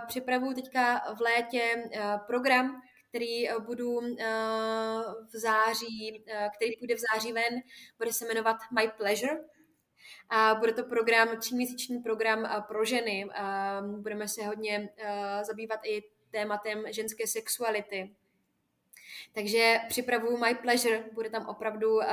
[0.08, 4.06] připravuju teďka v létě uh, program, který budu uh,
[5.34, 7.60] v září, uh, který půjde v září ven,
[7.98, 9.38] bude se jmenovat My Pleasure
[10.30, 13.26] a bude to program, tříměsíční program pro ženy.
[13.36, 14.90] A budeme se hodně
[15.42, 18.16] zabývat i tématem ženské sexuality.
[19.34, 22.04] Takže připravuju My Pleasure, bude tam opravdu um,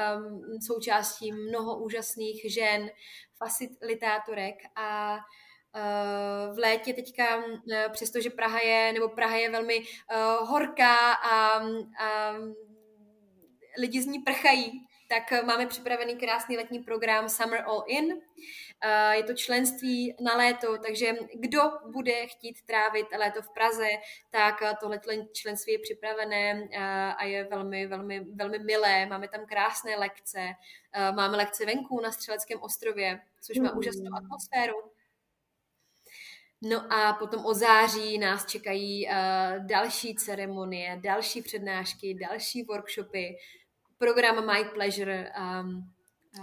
[0.61, 2.91] součástí mnoho úžasných žen,
[3.39, 7.53] facilitátorek a uh, v létě teďka, uh,
[7.93, 9.83] přestože Praha je, nebo Praha je velmi
[10.41, 11.59] horká a,
[12.01, 12.35] a
[13.79, 18.21] lidi z ní prchají, tak eh, máme připravený krásný letní program Summer All In.
[18.85, 21.61] Eh, je to členství na léto, takže kdo
[21.93, 23.89] bude chtít trávit léto v Praze,
[24.31, 25.01] tak eh, tohle
[25.33, 26.69] členství je připravené
[27.19, 29.07] a je velmi, velmi, velmi milé.
[29.07, 30.49] Máme tam krásné lekce.
[30.97, 33.79] Máme lekce venku na Střeleckém ostrově, což má mm.
[33.79, 34.75] úžasnou atmosféru.
[36.63, 43.37] No a potom o září nás čekají uh, další ceremonie, další přednášky, další workshopy,
[44.01, 45.33] program My Pleasure.
[45.61, 45.91] Um,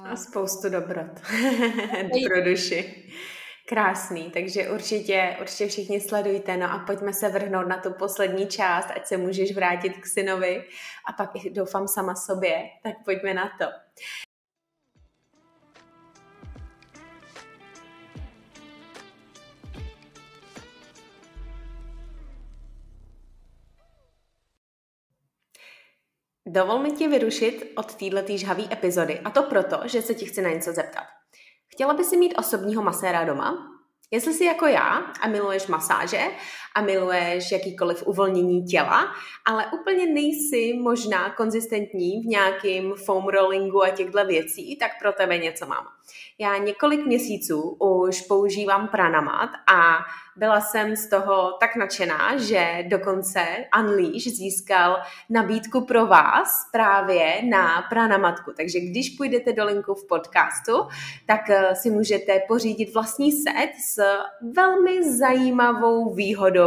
[0.04, 1.22] a spoustu dobrot
[2.28, 3.10] pro duši.
[3.70, 8.92] Krásný, takže určitě, určitě všichni sledujte, no a pojďme se vrhnout na tu poslední část,
[8.96, 10.64] ať se můžeš vrátit k synovi
[11.10, 13.66] a pak doufám sama sobě, tak pojďme na to.
[26.50, 30.42] Dovol mi ti vyrušit od této žhavé epizody a to proto, že se ti chci
[30.42, 31.04] na něco zeptat.
[31.74, 33.58] Chtěla by si mít osobního maséra doma?
[34.12, 36.22] Jestli jsi jako já a miluješ masáže
[36.78, 39.08] a miluješ jakýkoliv uvolnění těla,
[39.46, 45.38] ale úplně nejsi možná konzistentní v nějakým foam rollingu a těchto věcí, tak pro tebe
[45.38, 45.86] něco mám.
[46.40, 49.98] Já několik měsíců už používám pranamat a
[50.38, 53.40] byla jsem z toho tak nadšená, že dokonce
[53.80, 54.98] Unleash získal
[55.30, 58.52] nabídku pro vás právě na pranamatku.
[58.58, 60.74] Takže když půjdete do linku v podcastu,
[61.26, 64.02] tak eh, si můžete pořídit vlastní set s
[64.56, 66.67] velmi zajímavou výhodou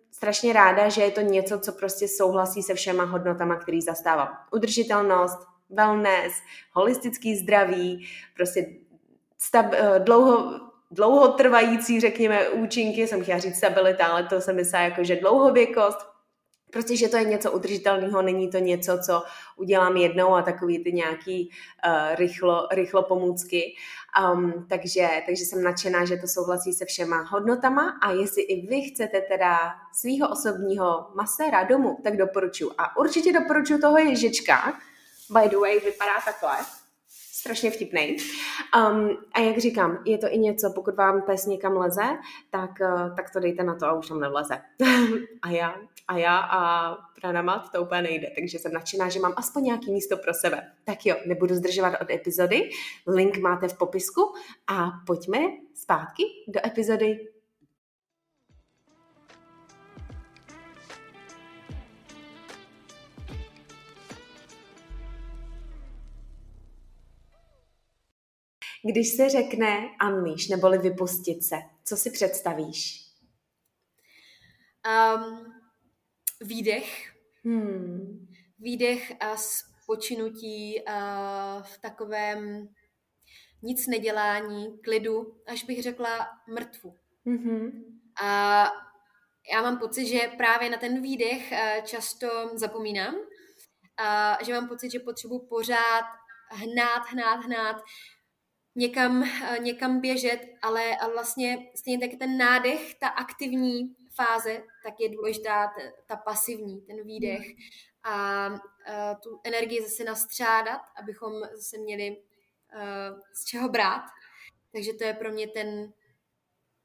[0.21, 4.37] strašně ráda, že je to něco, co prostě souhlasí se všema hodnotama, který zastávám.
[4.51, 6.33] Udržitelnost, wellness,
[6.71, 8.65] holistický zdraví, prostě
[9.37, 10.59] stab, eh, dlouho,
[10.91, 16.11] dlouhotrvající, řekněme, účinky, jsem chtěla říct stabilita, ale to jsem myslela jako, že dlouhověkost,
[16.71, 19.23] Prostě, že to je něco udržitelného, není to něco, co
[19.57, 21.49] udělám jednou a takový ty nějaký
[21.85, 23.75] uh, rychlo, rychlo pomůcky.
[24.33, 28.81] Um, takže, takže jsem nadšená, že to souhlasí se všema hodnotama a jestli i vy
[28.81, 29.57] chcete teda
[29.93, 32.71] svého osobního maséra domů, tak doporučuji.
[32.77, 34.73] A určitě doporučuji toho ježička.
[35.29, 36.80] By the way, vypadá takhle
[37.41, 38.17] strašně vtipný.
[38.77, 42.17] Um, a jak říkám, je to i něco, pokud vám pes někam leze,
[42.49, 44.61] tak, uh, tak to dejte na to a už tam nevleze.
[45.41, 45.75] a já,
[46.07, 50.17] a já a pranamat to úplně nejde, takže jsem nadšená, že mám aspoň nějaký místo
[50.17, 50.71] pro sebe.
[50.83, 52.69] Tak jo, nebudu zdržovat od epizody,
[53.07, 54.33] link máte v popisku
[54.67, 55.39] a pojďme
[55.75, 57.19] zpátky do epizody
[68.85, 73.07] Když se řekne unleash, neboli vypustit se, co si představíš?
[75.15, 75.53] Um,
[76.41, 77.13] výdech.
[77.43, 78.27] Hmm.
[78.59, 82.69] Výdech a spočinutí uh, v takovém
[83.63, 86.97] nic nedělání, klidu, až bych řekla mrtvu.
[87.25, 87.71] Mm-hmm.
[88.21, 88.63] A
[89.53, 94.91] já mám pocit, že právě na ten výdech uh, často zapomínám, uh, že mám pocit,
[94.91, 96.05] že potřebuji pořád
[96.51, 97.83] hnát, hnát, hnát,
[98.75, 104.93] někam, eh, někam běžet, ale a vlastně stejně tak ten nádech, ta aktivní fáze, tak
[104.99, 107.45] je důležitá ta, ta pasivní, ten výdech
[108.03, 112.17] a, a eh, tu energii zase nastřádat, abychom zase měli
[112.73, 114.03] uh, z čeho brát.
[114.71, 115.93] Takže to je pro mě ten,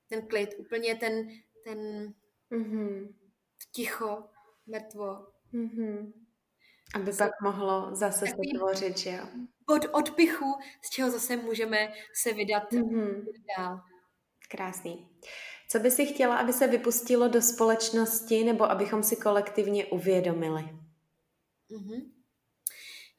[0.08, 1.28] ten klid, úplně ten,
[1.64, 2.12] ten
[2.50, 3.14] mm-hmm.
[3.72, 4.24] ticho,
[4.66, 5.26] mrtvo.
[5.54, 6.12] Mm-hmm.
[6.94, 9.26] Aby pak mohlo zase se tvořit, že jo?
[9.66, 13.24] od odpichu, z čeho zase můžeme se vydat mm-hmm.
[13.58, 13.80] dál.
[14.50, 15.08] Krásný.
[15.68, 20.62] Co by si chtěla, aby se vypustilo do společnosti nebo abychom si kolektivně uvědomili?
[21.70, 22.12] Mm-hmm.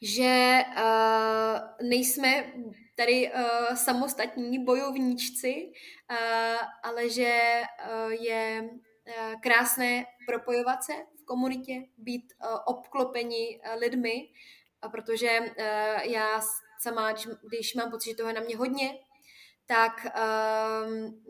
[0.02, 2.54] Že uh, nejsme
[2.96, 5.72] tady uh, samostatní bojovníčci,
[6.12, 10.94] uh, ale že uh, je uh, krásné propojovat se
[11.28, 14.30] komunitě, být uh, obklopeni uh, lidmi,
[14.82, 16.42] a protože uh, já
[16.80, 17.12] sama,
[17.48, 19.00] když, mám pocit, že toho je na mě hodně,
[19.66, 20.08] tak
[20.86, 21.24] um,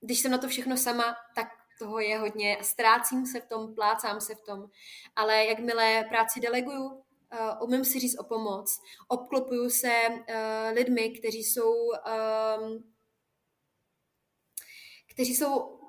[0.00, 1.48] když jsem na to všechno sama, tak
[1.78, 2.58] toho je hodně.
[2.62, 4.70] Ztrácím se v tom, plácám se v tom.
[5.16, 7.00] Ale jakmile práci deleguju, uh,
[7.62, 12.92] umím si říct o pomoc, obklopuju se uh, lidmi, kteří jsou um,
[15.14, 15.81] kteří jsou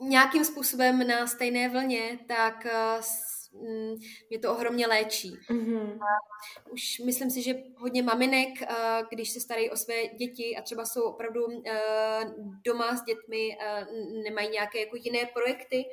[0.00, 3.02] nějakým způsobem na stejné vlně, tak uh,
[3.52, 3.94] Mm,
[4.30, 5.38] mě to ohromně léčí.
[5.50, 5.98] Mm-hmm.
[6.02, 6.06] A
[6.72, 10.84] už myslím si, že hodně maminek, eh, když se starají o své děti a třeba
[10.84, 12.20] jsou opravdu eh,
[12.64, 13.86] doma s dětmi, eh,
[14.24, 15.84] nemají nějaké jako jiné projekty,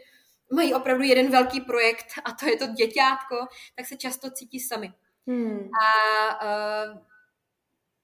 [0.53, 3.35] mají opravdu jeden velký projekt a to je to děťátko,
[3.75, 4.93] tak se často cítí sami.
[5.27, 5.69] Hmm.
[5.83, 6.49] A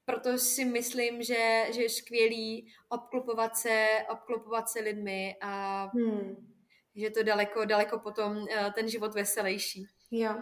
[0.06, 6.48] proto si myslím, že, že je skvělý obklopovat se, obklopovat se lidmi a hmm.
[6.96, 9.88] že to daleko, daleko potom uh, ten život veselější.
[10.12, 10.36] Jo.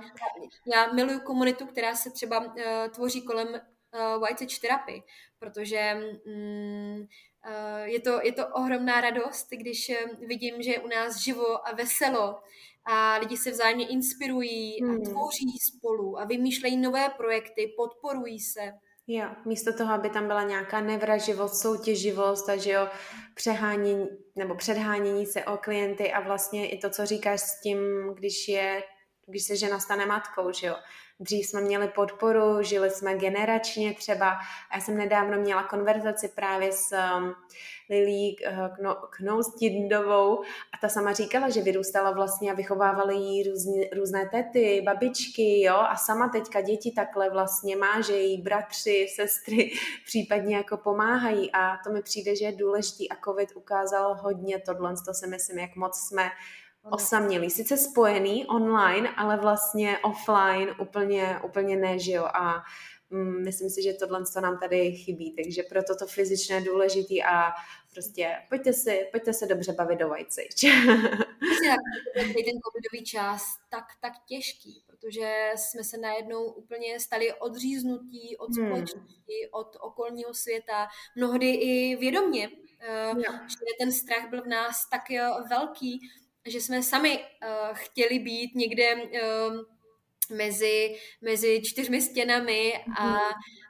[0.73, 2.53] Já miluju komunitu, která se třeba uh,
[2.93, 5.03] tvoří kolem uh, White Touch terapii,
[5.39, 5.93] protože
[6.25, 7.07] um,
[7.47, 11.75] uh, je, to, je to ohromná radost, když vidím, že je u nás živo a
[11.75, 12.41] veselo
[12.85, 14.95] a lidi se vzájemně inspirují hmm.
[14.95, 18.73] a tvoří spolu a vymýšlejí nové projekty, podporují se.
[19.13, 22.87] Jo, místo toho, aby tam byla nějaká nevraživost, soutěživost a že jo,
[23.35, 27.79] přehánění nebo předhánění se o klienty a vlastně i to, co říkáš s tím,
[28.13, 28.83] když je,
[29.27, 30.75] když se žena stane matkou, že jo,
[31.21, 34.39] Dřív jsme měli podporu, žili jsme generačně třeba.
[34.75, 37.35] Já jsem nedávno měla konverzaci právě s um,
[37.89, 38.35] Lilí
[39.17, 45.61] Knoustindovou a ta sama říkala, že vyrůstala vlastně a vychovávali jí různě, různé tety, babičky,
[45.61, 49.71] jo, a sama teďka děti takhle vlastně má, že její bratři, sestry
[50.05, 51.51] případně jako pomáhají.
[51.51, 55.59] A to mi přijde, že je důležitý a covid ukázal hodně tohle, to si myslím,
[55.59, 56.29] jak moc jsme
[56.89, 57.49] osamělý.
[57.49, 62.23] Sice spojený online, ale vlastně offline úplně, úplně ne, že jo.
[62.23, 62.63] A
[63.09, 67.23] mm, myslím si, že tohle to nám tady chybí, takže proto to fyzičné je důležitý
[67.23, 67.51] a
[67.93, 70.75] prostě pojďte, si, pojďte se dobře bavit do White Sage.
[72.43, 78.67] ten covidový čas tak, tak těžký, protože jsme se najednou úplně stali odříznutí od hmm.
[78.67, 85.01] společnosti, od okolního světa, mnohdy i vědomně, uh, že ten strach byl v nás tak
[85.49, 85.99] velký,
[86.45, 89.07] že jsme sami uh, chtěli být někde uh,
[90.37, 93.17] mezi, mezi čtyřmi stěnami, a, mm.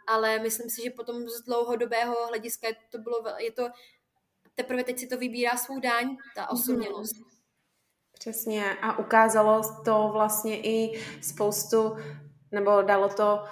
[0.07, 3.69] ale myslím si, že potom z dlouhodobého hlediska to bylo, je to,
[4.55, 6.51] teprve teď si to vybírá svou daň, ta mhm.
[6.51, 7.15] osobnělost.
[7.15, 7.23] Mm.
[8.19, 11.97] Přesně a ukázalo to vlastně i spoustu,
[12.51, 13.43] nebo dalo to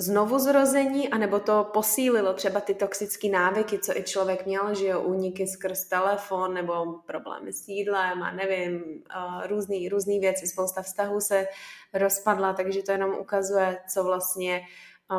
[0.00, 5.00] znovu zrození, anebo to posílilo třeba ty toxické návyky, co i člověk měl, že jo,
[5.00, 11.20] úniky skrz telefon, nebo problémy s jídlem a nevím, uh, různý, různý věci, spousta vztahů
[11.20, 11.46] se
[11.94, 14.60] rozpadla, takže to jenom ukazuje, co vlastně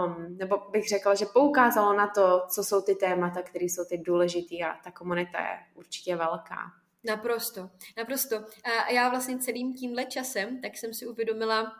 [0.05, 3.97] Um, nebo bych řekla, že poukázalo na to, co jsou ty témata, které jsou ty
[3.97, 6.57] důležitý a ta komunita je určitě velká.
[7.03, 8.35] Naprosto, naprosto.
[8.63, 11.71] A já vlastně celým tímhle časem, tak jsem si uvědomila,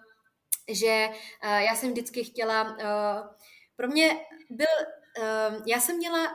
[0.67, 3.35] že uh, já jsem vždycky chtěla, uh,
[3.75, 4.67] pro mě byl,
[5.19, 6.27] uh, já jsem měla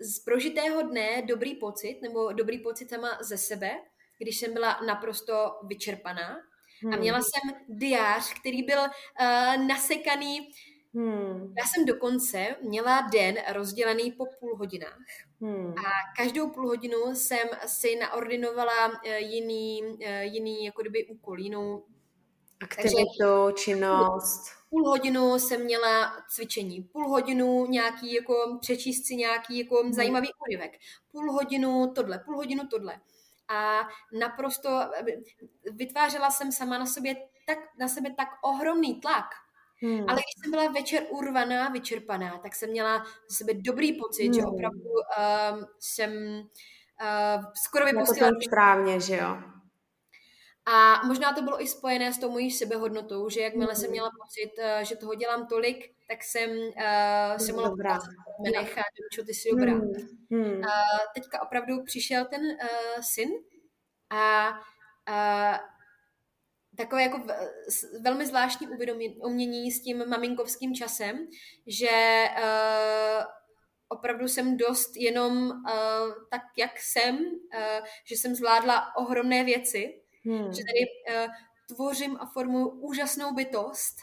[0.00, 3.70] z prožitého dne dobrý pocit, nebo dobrý pocit sama ze sebe,
[4.18, 5.34] když jsem byla naprosto
[5.66, 6.36] vyčerpaná.
[6.82, 6.94] Hmm.
[6.94, 10.50] A měla jsem diář, který byl uh, nasekaný.
[10.94, 11.54] Hmm.
[11.58, 14.98] Já jsem dokonce měla den rozdělený po půl hodinách.
[15.40, 15.74] Hmm.
[15.78, 15.82] A
[16.16, 21.84] každou půl hodinu jsem si naordinovala uh, jiný, uh, jiný jako kdyby úkol, jinou
[22.64, 24.44] Aktivitu, činnost.
[24.70, 29.92] Půl hodinu jsem měla cvičení, půl hodinu nějaký jako přečíst si nějaký jako hmm.
[29.92, 30.72] zajímavý úryvek,
[31.12, 33.00] půl hodinu tohle, půl hodinu tohle.
[33.48, 33.80] A
[34.18, 34.70] naprosto
[35.72, 39.26] vytvářela jsem sama na, sobě tak, na sebe tak ohromný tlak,
[39.82, 40.04] Hmm.
[40.08, 44.34] Ale když jsem byla večer urvaná, vyčerpaná, tak jsem měla za sebe dobrý pocit, hmm.
[44.34, 46.12] že opravdu um, jsem
[47.02, 48.26] uh, skoro vypustila...
[48.26, 49.36] Jako správně, že jo?
[50.66, 53.92] A možná to bylo i spojené s tou mojí sebehodnotou, že jakmile jsem mhm.
[53.92, 57.98] měla pocit, eh, že toho dělám tolik, tak jsem uh, se mohla
[58.42, 59.72] nechat, čo ty jsi dobrá.
[59.72, 59.92] Hmm.
[60.30, 60.58] Hmm.
[60.58, 60.64] Uh,
[61.14, 63.30] teďka opravdu přišel ten uh, syn
[64.10, 64.50] a
[65.08, 65.58] uh,
[66.76, 67.22] takové jako
[68.00, 68.68] velmi zvláštní
[69.22, 71.26] umění s tím maminkovským časem,
[71.66, 73.24] že uh,
[73.88, 80.52] opravdu jsem dost jenom uh, tak, jak jsem, uh, že jsem zvládla ohromné věci, Hmm.
[80.52, 80.80] Že tady
[81.24, 81.32] uh,
[81.68, 83.96] tvořím a formuju úžasnou bytost,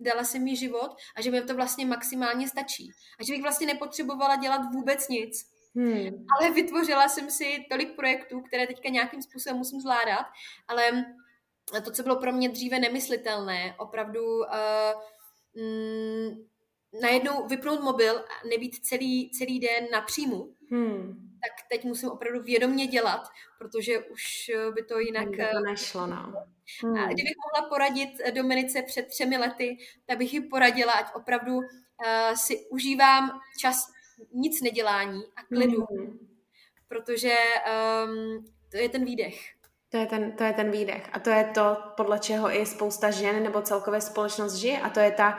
[0.00, 2.90] dala jsem mi život a že mi to vlastně maximálně stačí.
[3.20, 5.50] A že bych vlastně nepotřebovala dělat vůbec nic.
[5.74, 6.26] Hmm.
[6.38, 10.26] Ale vytvořila jsem si tolik projektů, které teďka nějakým způsobem musím zvládat,
[10.68, 11.04] ale
[11.84, 14.44] to, co bylo pro mě dříve nemyslitelné, opravdu uh,
[15.54, 16.46] mm,
[17.02, 22.42] najednou vypnout mobil a nebýt celý, celý den na příjmu, hmm tak teď musím opravdu
[22.42, 23.28] vědomně dělat,
[23.58, 25.28] protože už eh, by to jinak...
[25.28, 26.32] To eh, nešlo, no.
[26.82, 26.98] Hmm.
[26.98, 29.76] A kdybych mohla poradit eh, Dominice před třemi lety,
[30.06, 31.64] tak bych ji poradila, ať opravdu uh,
[32.34, 33.76] si užívám čas
[34.32, 36.18] nic nedělání a klidu, hmm.
[36.88, 37.34] protože
[38.04, 39.40] um, to je ten výdech.
[39.88, 41.10] To je, ten, to je ten výdech.
[41.12, 44.80] A to je to, podle čeho i spousta žen nebo celkově společnost žije.
[44.80, 45.38] A to je ta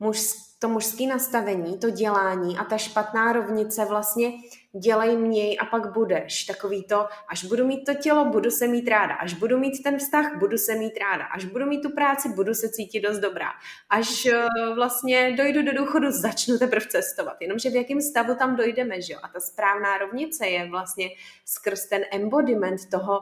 [0.00, 0.20] muž,
[0.58, 4.32] to mužské nastavení, to dělání a ta špatná rovnice vlastně
[4.80, 6.44] dělej měj a pak budeš.
[6.44, 9.14] Takový to, až budu mít to tělo, budu se mít ráda.
[9.14, 11.24] Až budu mít ten vztah, budu se mít ráda.
[11.24, 13.48] Až budu mít tu práci, budu se cítit dost dobrá.
[13.90, 17.36] Až uh, vlastně dojdu do důchodu, začnu teprve cestovat.
[17.40, 19.18] Jenomže v jakém stavu tam dojdeme, že jo?
[19.22, 21.08] A ta správná rovnice je vlastně
[21.44, 23.20] skrz ten embodiment toho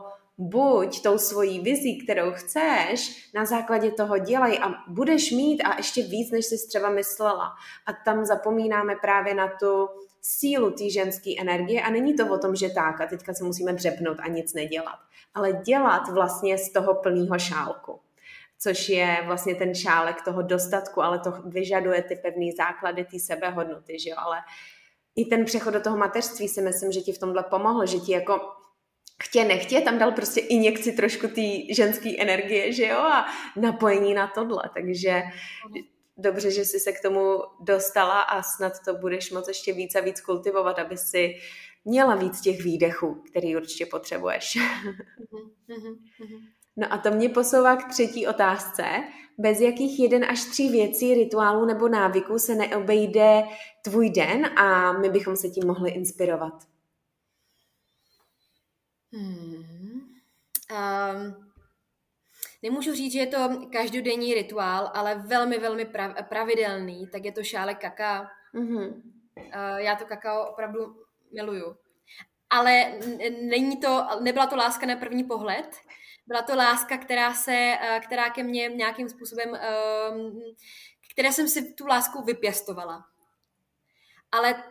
[0.48, 6.02] buď tou svojí vizí, kterou chceš, na základě toho dělej a budeš mít a ještě
[6.02, 7.52] víc, než jsi třeba myslela.
[7.86, 9.88] A tam zapomínáme právě na tu
[10.22, 13.72] sílu té ženské energie a není to o tom, že tak a teďka se musíme
[13.72, 14.98] dřepnout a nic nedělat,
[15.34, 18.00] ale dělat vlastně z toho plného šálku
[18.62, 23.98] což je vlastně ten šálek toho dostatku, ale to vyžaduje ty pevné základy, ty sebehodnoty,
[23.98, 24.36] že jo, ale
[25.16, 28.12] i ten přechod do toho mateřství si myslím, že ti v tomhle pomohl, že ti
[28.12, 28.40] jako
[29.22, 34.26] chtě nechtě tam dal prostě injekci trošku té ženské energie, že jo, a napojení na
[34.26, 35.22] tohle, takže
[36.16, 40.00] dobře, že jsi se k tomu dostala a snad to budeš moc ještě víc a
[40.00, 41.34] víc kultivovat, aby si
[41.84, 44.58] měla víc těch výdechů, který určitě potřebuješ.
[46.76, 48.84] No a to mě posouvá k třetí otázce.
[49.38, 53.42] Bez jakých jeden až tří věcí, rituálů nebo návyků se neobejde
[53.82, 56.71] tvůj den a my bychom se tím mohli inspirovat?
[59.12, 59.64] Hmm.
[60.70, 61.52] Um,
[62.62, 65.86] nemůžu říct, že je to každodenní rituál, ale velmi, velmi
[66.28, 68.30] pravidelný, tak je to šálek kaká.
[68.54, 69.02] Mm-hmm.
[69.36, 70.96] Uh, já to kakao opravdu
[71.32, 71.76] miluju.
[72.50, 72.92] Ale
[73.40, 75.76] není to, nebyla to láska na první pohled,
[76.26, 80.42] byla to láska, která se, uh, která ke mně nějakým způsobem, uh,
[81.12, 83.04] které jsem si tu lásku vypěstovala.
[84.32, 84.64] Ale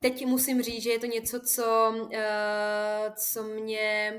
[0.00, 4.14] teď musím říct, že je to něco, co, uh, co mě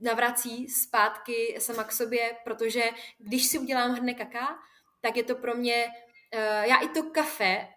[0.00, 2.82] navrací zpátky sama k sobě, protože
[3.18, 4.58] když si udělám hrne kaká,
[5.00, 7.68] tak je to pro mě, uh, já i to kafe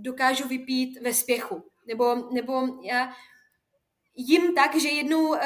[0.00, 1.70] dokážu vypít ve spěchu.
[1.86, 3.12] Nebo, nebo já
[4.14, 5.38] jim tak, že jednou uh,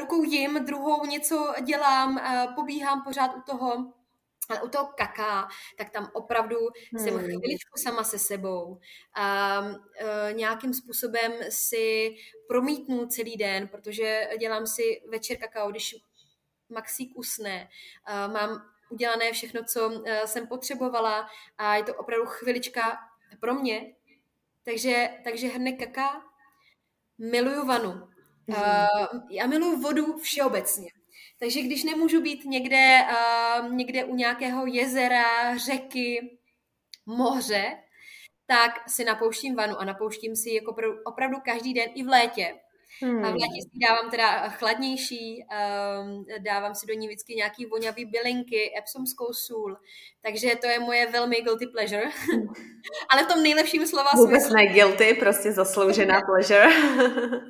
[0.00, 2.20] rukou jim, druhou něco dělám,
[2.54, 3.92] pobíhám pořád u toho
[4.50, 6.56] ale u toho kaká, tak tam opravdu
[6.92, 7.04] hmm.
[7.04, 8.80] jsem chviličku sama se sebou
[9.14, 9.60] a
[9.98, 12.16] e, nějakým způsobem si
[12.48, 15.96] promítnu celý den, protože dělám si večer kakao, když
[16.68, 17.68] Maxík usne,
[18.04, 21.28] a mám udělané všechno, co e, jsem potřebovala
[21.58, 22.98] a je to opravdu chvilička
[23.40, 23.94] pro mě.
[24.64, 26.22] Takže, takže hrne kaká,
[27.18, 28.08] miluju vanu.
[28.48, 30.90] Uh, já miluju vodu všeobecně.
[31.44, 33.00] Takže když nemůžu být někde,
[33.60, 36.38] uh, někde u nějakého jezera, řeky,
[37.06, 37.78] moře,
[38.46, 42.54] tak si napouštím vanu a napouštím si jako opravdu každý den i v létě.
[43.02, 43.24] Hmm.
[43.24, 45.44] A v létě si dávám teda chladnější,
[46.02, 49.76] um, dávám si do ní vždycky nějaký vonavý bylinky, epsomskou sůl,
[50.22, 52.04] takže to je moje velmi guilty pleasure.
[52.32, 52.46] Hmm.
[53.08, 54.56] Ale v tom nejlepším slova Vůbec smyslu.
[54.56, 56.68] ne guilty, prostě zasloužená pleasure.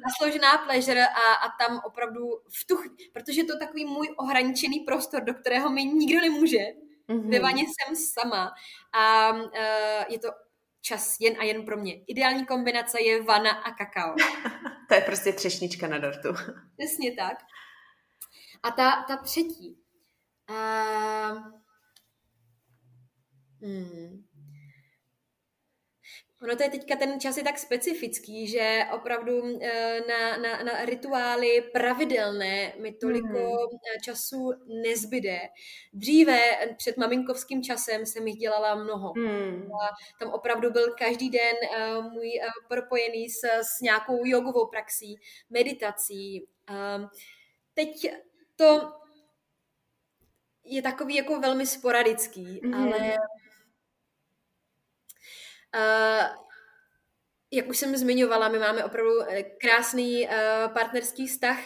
[0.09, 2.21] zasloužená pleasure a, a tam opravdu
[2.61, 2.77] v tu,
[3.13, 6.59] protože to je takový můj ohraničený prostor, do kterého mi nikdo nemůže.
[7.09, 7.31] Mm-hmm.
[7.31, 8.53] Ve vaně jsem sama
[8.93, 9.43] a uh,
[10.09, 10.29] je to
[10.85, 12.05] čas jen a jen pro mě.
[12.07, 14.15] Ideální kombinace je vana a kakao.
[14.89, 16.29] to je prostě třešnička na dortu.
[16.79, 17.39] Přesně tak.
[18.63, 19.79] A ta, ta třetí.
[20.51, 21.39] Uh,
[23.63, 24.25] hmm.
[26.45, 30.85] Ono to je teďka, ten čas je tak specifický, že opravdu eh, na, na, na
[30.85, 34.03] rituály pravidelné mi toliko mm.
[34.03, 35.41] času nezbyde.
[35.93, 36.39] Dříve,
[36.77, 39.13] před maminkovským časem, jsem jich dělala mnoho.
[39.17, 39.63] Mm.
[39.83, 39.89] A
[40.21, 42.31] tam opravdu byl každý den uh, můj
[42.69, 45.17] propojený s, s nějakou jogovou praxí,
[45.51, 46.47] meditací.
[47.75, 48.13] Teď
[48.57, 48.93] to
[50.65, 52.75] je takový jako velmi sporadický, mm.
[52.75, 53.17] ale
[55.75, 56.45] Uh,
[57.51, 60.33] jak už jsem zmiňovala, my máme opravdu eh, krásný uh,
[60.75, 61.59] partnerský vztah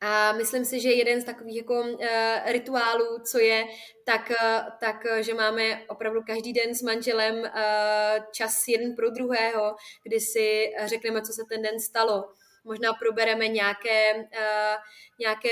[0.00, 1.98] a myslím si, že jeden z takových jako uh,
[2.46, 3.66] rituálů, co je,
[4.04, 9.76] tak, uh, tak, že máme opravdu každý den s manželem uh, čas jeden pro druhého,
[10.02, 12.32] kdy si řekneme, co se ten den stalo.
[12.64, 14.76] Možná probereme nějaké, uh,
[15.18, 15.48] nějaké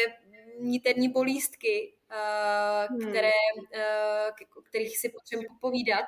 [0.60, 3.10] niterní bolístky, uh, hmm.
[3.10, 6.06] které, uh, kterých si potřebujeme popovídat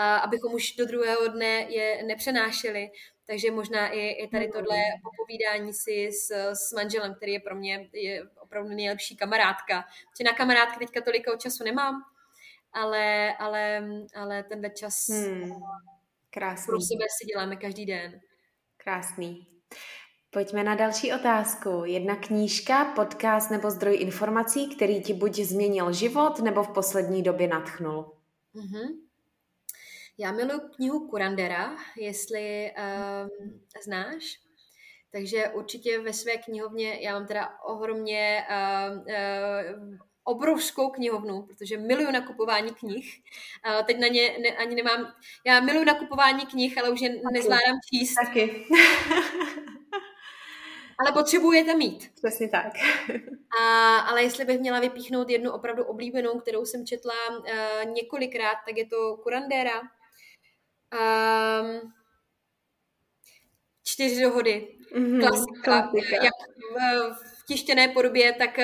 [0.00, 2.90] abychom už do druhého dne je nepřenášeli.
[3.26, 7.88] Takže možná i, i tady tohle popovídání si s, s manželem, který je pro mě
[7.92, 9.84] je opravdu nejlepší kamarádka.
[10.18, 12.02] Že na kamarádky teďka toliko času nemám,
[12.72, 13.84] ale, ale,
[14.14, 15.52] ale tenhle čas hmm.
[16.30, 16.66] Krásný.
[16.66, 18.20] pro sebe si děláme každý den.
[18.76, 19.46] Krásný.
[20.30, 21.84] Pojďme na další otázku.
[21.84, 27.48] Jedna knížka, podcast nebo zdroj informací, který ti buď změnil život, nebo v poslední době
[27.48, 28.16] natchnul?
[28.54, 29.03] Mm-hmm.
[30.18, 34.38] Já miluji knihu Kurandera, jestli um, znáš.
[35.12, 42.10] Takže určitě ve své knihovně, já mám teda ohromně uh, uh, obrovskou knihovnu, protože miluju
[42.10, 43.22] nakupování knih.
[43.66, 45.12] Uh, teď na ně ne, ani nemám,
[45.46, 47.22] já miluju nakupování knih, ale už je Taky.
[47.32, 48.14] nezvládám číst.
[48.14, 48.66] Taky.
[50.98, 52.10] ale potřebujete mít.
[52.14, 52.72] Přesně tak.
[53.60, 57.44] A, ale jestli bych měla vypíchnout jednu opravdu oblíbenou, kterou jsem četla uh,
[57.92, 59.82] několikrát, tak je to Kurandera.
[60.94, 61.92] Um,
[63.84, 64.68] čtyři dohody.
[64.96, 65.62] Mm-hmm, klasika.
[65.62, 66.24] klasika.
[66.24, 66.34] Jak
[66.74, 68.58] v, v tištěné podobě, tak,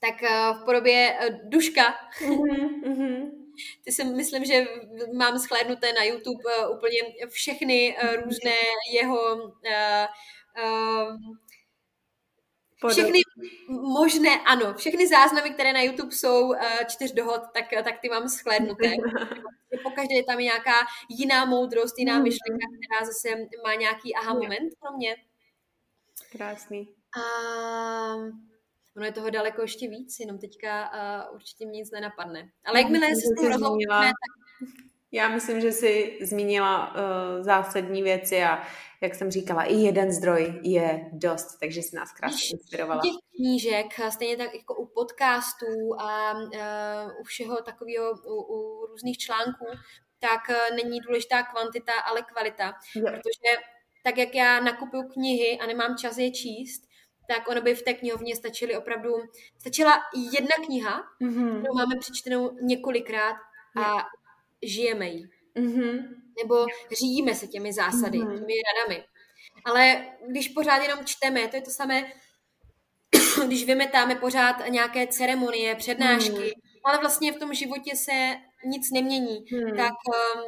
[0.00, 0.22] tak
[0.60, 1.94] v podobě duška.
[2.26, 3.30] Mm-hmm.
[3.84, 4.66] Ty si myslím, že
[5.12, 8.54] mám schlédnuté na YouTube úplně všechny různé
[8.92, 9.50] jeho uh,
[10.64, 11.16] uh,
[12.92, 13.18] všechny
[13.68, 16.56] možné, ano, všechny záznamy, které na YouTube jsou uh,
[16.88, 18.92] čtyř dohod, tak, tak ty mám shlédnuté.
[19.82, 20.72] Pokaždé je tam nějaká
[21.08, 22.22] jiná moudrost, jiná mm.
[22.22, 23.28] myšlenka, která zase
[23.64, 25.16] má nějaký aha moment pro mě.
[26.32, 26.88] Krásný.
[27.16, 27.22] A
[28.96, 30.90] ono je toho daleko ještě víc, jenom teďka
[31.28, 32.50] uh, určitě mě nic nenapadne.
[32.64, 34.14] Ale jakmile se s tím rozloučíme, tak...
[35.14, 38.62] Já myslím, že jsi zmínila uh, zásadní věci a
[39.00, 43.00] jak jsem říkala, i jeden zdroj je dost, takže si nás krásně inspirovala.
[43.02, 49.18] těch knížek, stejně tak jako u podcastů a uh, u všeho takového, u, u různých
[49.18, 49.66] článků,
[50.18, 52.72] tak uh, není důležitá kvantita, ale kvalita.
[52.96, 53.04] Jo.
[53.04, 53.50] Protože
[54.04, 56.82] tak, jak já nakupuju knihy a nemám čas je číst,
[57.28, 59.10] tak ono by v té knihovně stačily opravdu,
[59.58, 60.02] stačila
[60.32, 61.58] jedna kniha, mm-hmm.
[61.58, 63.36] kterou máme přečtenou několikrát
[63.84, 64.04] a
[64.68, 65.26] žijeme jí.
[65.56, 66.08] Mm-hmm.
[66.42, 66.66] Nebo
[66.98, 68.38] řídíme se těmi zásady, mm-hmm.
[68.38, 69.04] těmi radami.
[69.64, 72.12] Ale když pořád jenom čteme, to je to samé,
[73.46, 76.50] když vymetáme pořád nějaké ceremonie, přednášky, mm.
[76.84, 78.36] ale vlastně v tom životě se
[78.66, 79.76] nic nemění, hmm.
[79.76, 79.92] tak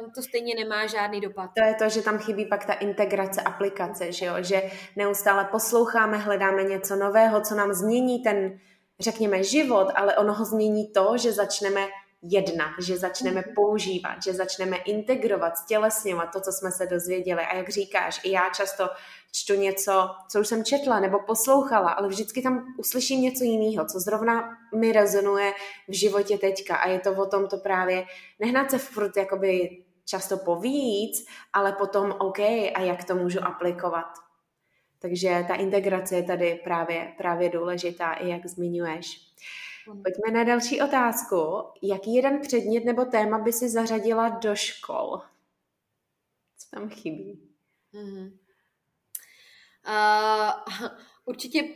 [0.01, 1.51] um, to stejně nemá žádný dopad.
[1.57, 4.33] To je to, že tam chybí pak ta integrace aplikace, že jo?
[4.39, 4.61] že
[4.95, 8.59] neustále posloucháme, hledáme něco nového, co nám změní ten,
[8.99, 11.87] řekněme, život, ale ono ho změní to, že začneme
[12.21, 13.53] jednat, že začneme mhm.
[13.55, 17.41] používat, že začneme integrovat, stělesňovat to, co jsme se dozvěděli.
[17.41, 18.89] A jak říkáš, i já často
[19.31, 23.99] čtu něco, co už jsem četla nebo poslouchala, ale vždycky tam uslyším něco jiného, co
[23.99, 25.53] zrovna mi rezonuje
[25.87, 26.75] v životě teďka.
[26.75, 28.05] A je to o tom to právě
[28.39, 34.07] nehnat se furt jakoby často povíc, ale potom OK, a jak to můžu aplikovat.
[34.99, 39.26] Takže ta integrace je tady právě, právě důležitá, i jak zmiňuješ.
[39.87, 41.63] Pojďme na další otázku.
[41.81, 45.21] Jaký jeden předmět nebo téma by si zařadila do škol?
[46.57, 47.49] Co tam chybí?
[47.93, 48.37] Mm-hmm.
[49.87, 50.87] Uh,
[51.25, 51.69] určitě uh,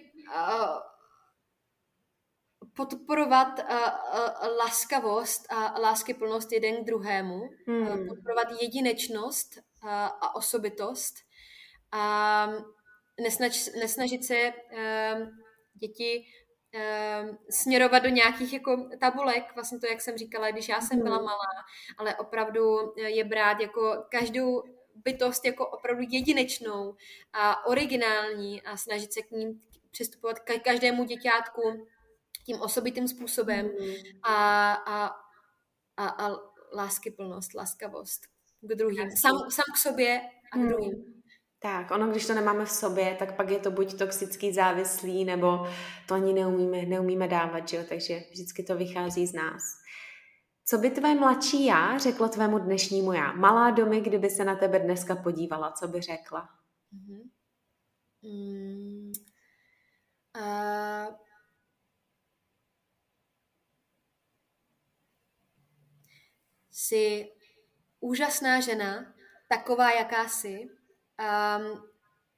[2.73, 7.81] podporovat uh, uh, laskavost a láskyplnost jeden k druhému, hmm.
[7.81, 11.15] uh, podporovat jedinečnost uh, a osobitost
[11.91, 12.47] a
[13.23, 15.27] nesnaž, nesnažit se uh,
[15.73, 16.25] děti
[17.49, 21.25] směrovat do nějakých jako tabulek, vlastně to, jak jsem říkala, když já jsem byla hmm.
[21.25, 21.65] malá,
[21.97, 24.63] ale opravdu je brát jako každou
[24.95, 26.95] bytost jako opravdu jedinečnou
[27.33, 29.61] a originální a snažit se k ní
[29.91, 31.87] přistupovat k každému děťátku
[32.45, 33.93] tím osobitým způsobem mm.
[34.23, 35.15] a, a,
[35.97, 36.37] a, a
[36.75, 38.21] láskyplnost, laskavost
[38.61, 39.11] k druhým.
[39.11, 40.69] Sam, sám k sobě a k mm.
[40.69, 41.20] druhým.
[41.63, 45.67] Tak, ono, když to nemáme v sobě, tak pak je to buď toxický, závislý, nebo
[46.07, 47.83] to ani neumíme, neumíme dávat, že jo?
[47.89, 49.61] takže vždycky to vychází z nás.
[50.65, 53.33] Co by tvé mladší já řeklo tvému dnešnímu já?
[53.33, 56.49] Malá domy, kdyby se na tebe dneska podívala, co by řekla?
[56.93, 57.29] Mm-hmm.
[58.23, 59.11] Mm,
[60.37, 61.15] uh,
[66.71, 67.31] jsi
[67.99, 69.13] úžasná žena,
[69.49, 70.80] taková, jaká jsi.
[71.21, 71.91] Um,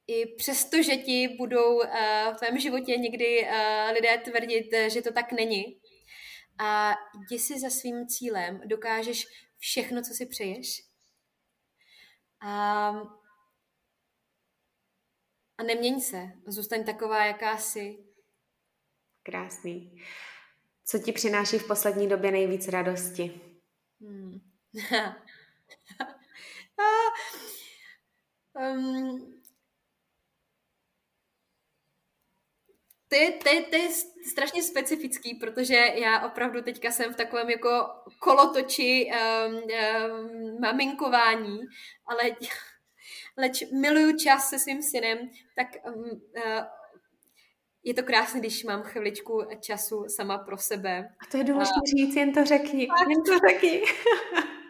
[0.08, 1.86] I přesto, že ti budou uh,
[2.34, 5.64] v tvém životě někdy uh, lidé tvrdit, že to tak není,
[6.60, 9.26] a jdi si za svým cílem, dokážeš
[9.58, 10.84] všechno, co si přeješ.
[12.42, 12.90] A,
[15.58, 17.98] a neměň se, zůstaň taková, jaká jsi.
[19.24, 20.04] Krásný.
[20.86, 23.42] Co ti přináší v poslední době nejvíc radosti?
[24.02, 24.40] Hmm.
[28.56, 29.34] um,
[33.14, 33.90] to je, to, je, to je
[34.30, 37.88] strašně specifický, protože já opravdu teďka jsem v takovém jako
[38.20, 41.60] kolotoči um, um, maminkování,
[42.06, 42.24] ale
[43.38, 45.18] leč miluju čas se svým synem,
[45.56, 46.64] tak um, uh,
[47.84, 51.10] je to krásné, když mám chviličku času sama pro sebe.
[51.20, 53.84] A to je důležité říct, jen to řekni, jen to řekni.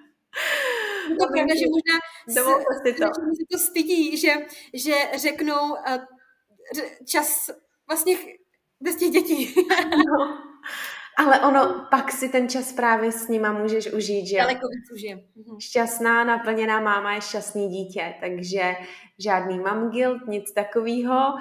[1.10, 1.98] Je to pravda, že možná
[2.30, 2.40] se,
[2.84, 3.06] si to.
[3.14, 4.34] se to stydí, že,
[4.74, 5.98] že řeknou uh,
[7.06, 7.50] čas
[7.88, 8.18] vlastně
[8.82, 9.56] bez těch dětí.
[10.20, 10.38] no.
[11.18, 14.42] Ale ono, pak si ten čas právě s nima můžeš užít, že jo?
[14.42, 15.16] Daleko víc užije.
[15.16, 15.60] Mhm.
[15.60, 18.74] Šťastná, naplněná máma je šťastný dítě, takže
[19.20, 21.34] žádný mam guilt, nic takového,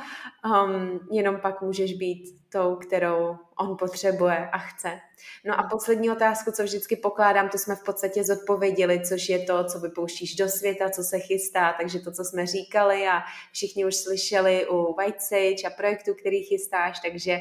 [0.64, 5.00] um, jenom pak můžeš být tou, kterou on potřebuje a chce.
[5.44, 9.64] No a poslední otázku, co vždycky pokládám, to jsme v podstatě zodpověděli, což je to,
[9.64, 13.22] co vypouštíš do světa, co se chystá, takže to, co jsme říkali a
[13.52, 17.38] všichni už slyšeli u White Sage a projektu, který chystáš, takže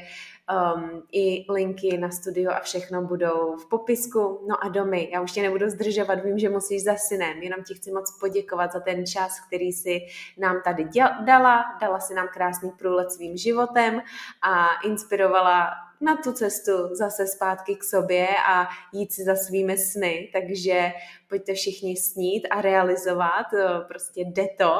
[0.52, 4.45] um, i linky na studio a všechno budou v popisku.
[4.49, 7.74] No a domy, já už tě nebudu zdržovat, vím, že musíš za synem, jenom ti
[7.74, 9.99] chci moc poděkovat za ten čas, který si
[10.38, 10.88] nám tady
[11.26, 14.02] dala, dala si nám krásný průlet svým životem
[14.41, 20.30] a inspirovala na tu cestu zase zpátky k sobě a jít si za svými sny,
[20.34, 20.91] takže
[21.30, 24.74] pojďte všichni snít a realizovat, eh, prostě jde to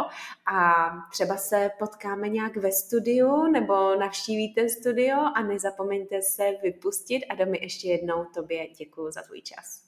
[0.54, 7.46] a třeba se potkáme nějak ve studiu nebo navštívíte studio a nezapomeňte se vypustit a
[7.46, 9.82] mi ještě jednou tobě děkuji za tvůj čas.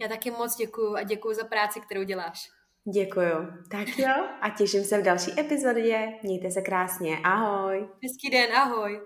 [0.00, 2.48] Já taky moc děkuji a děkuji za práci, kterou děláš.
[2.92, 3.46] Děkuju.
[3.70, 6.08] Tak jo a těším se v další epizodě.
[6.22, 7.18] Mějte se krásně.
[7.24, 7.88] Ahoj.
[8.02, 9.00] Hezký den, ahoj.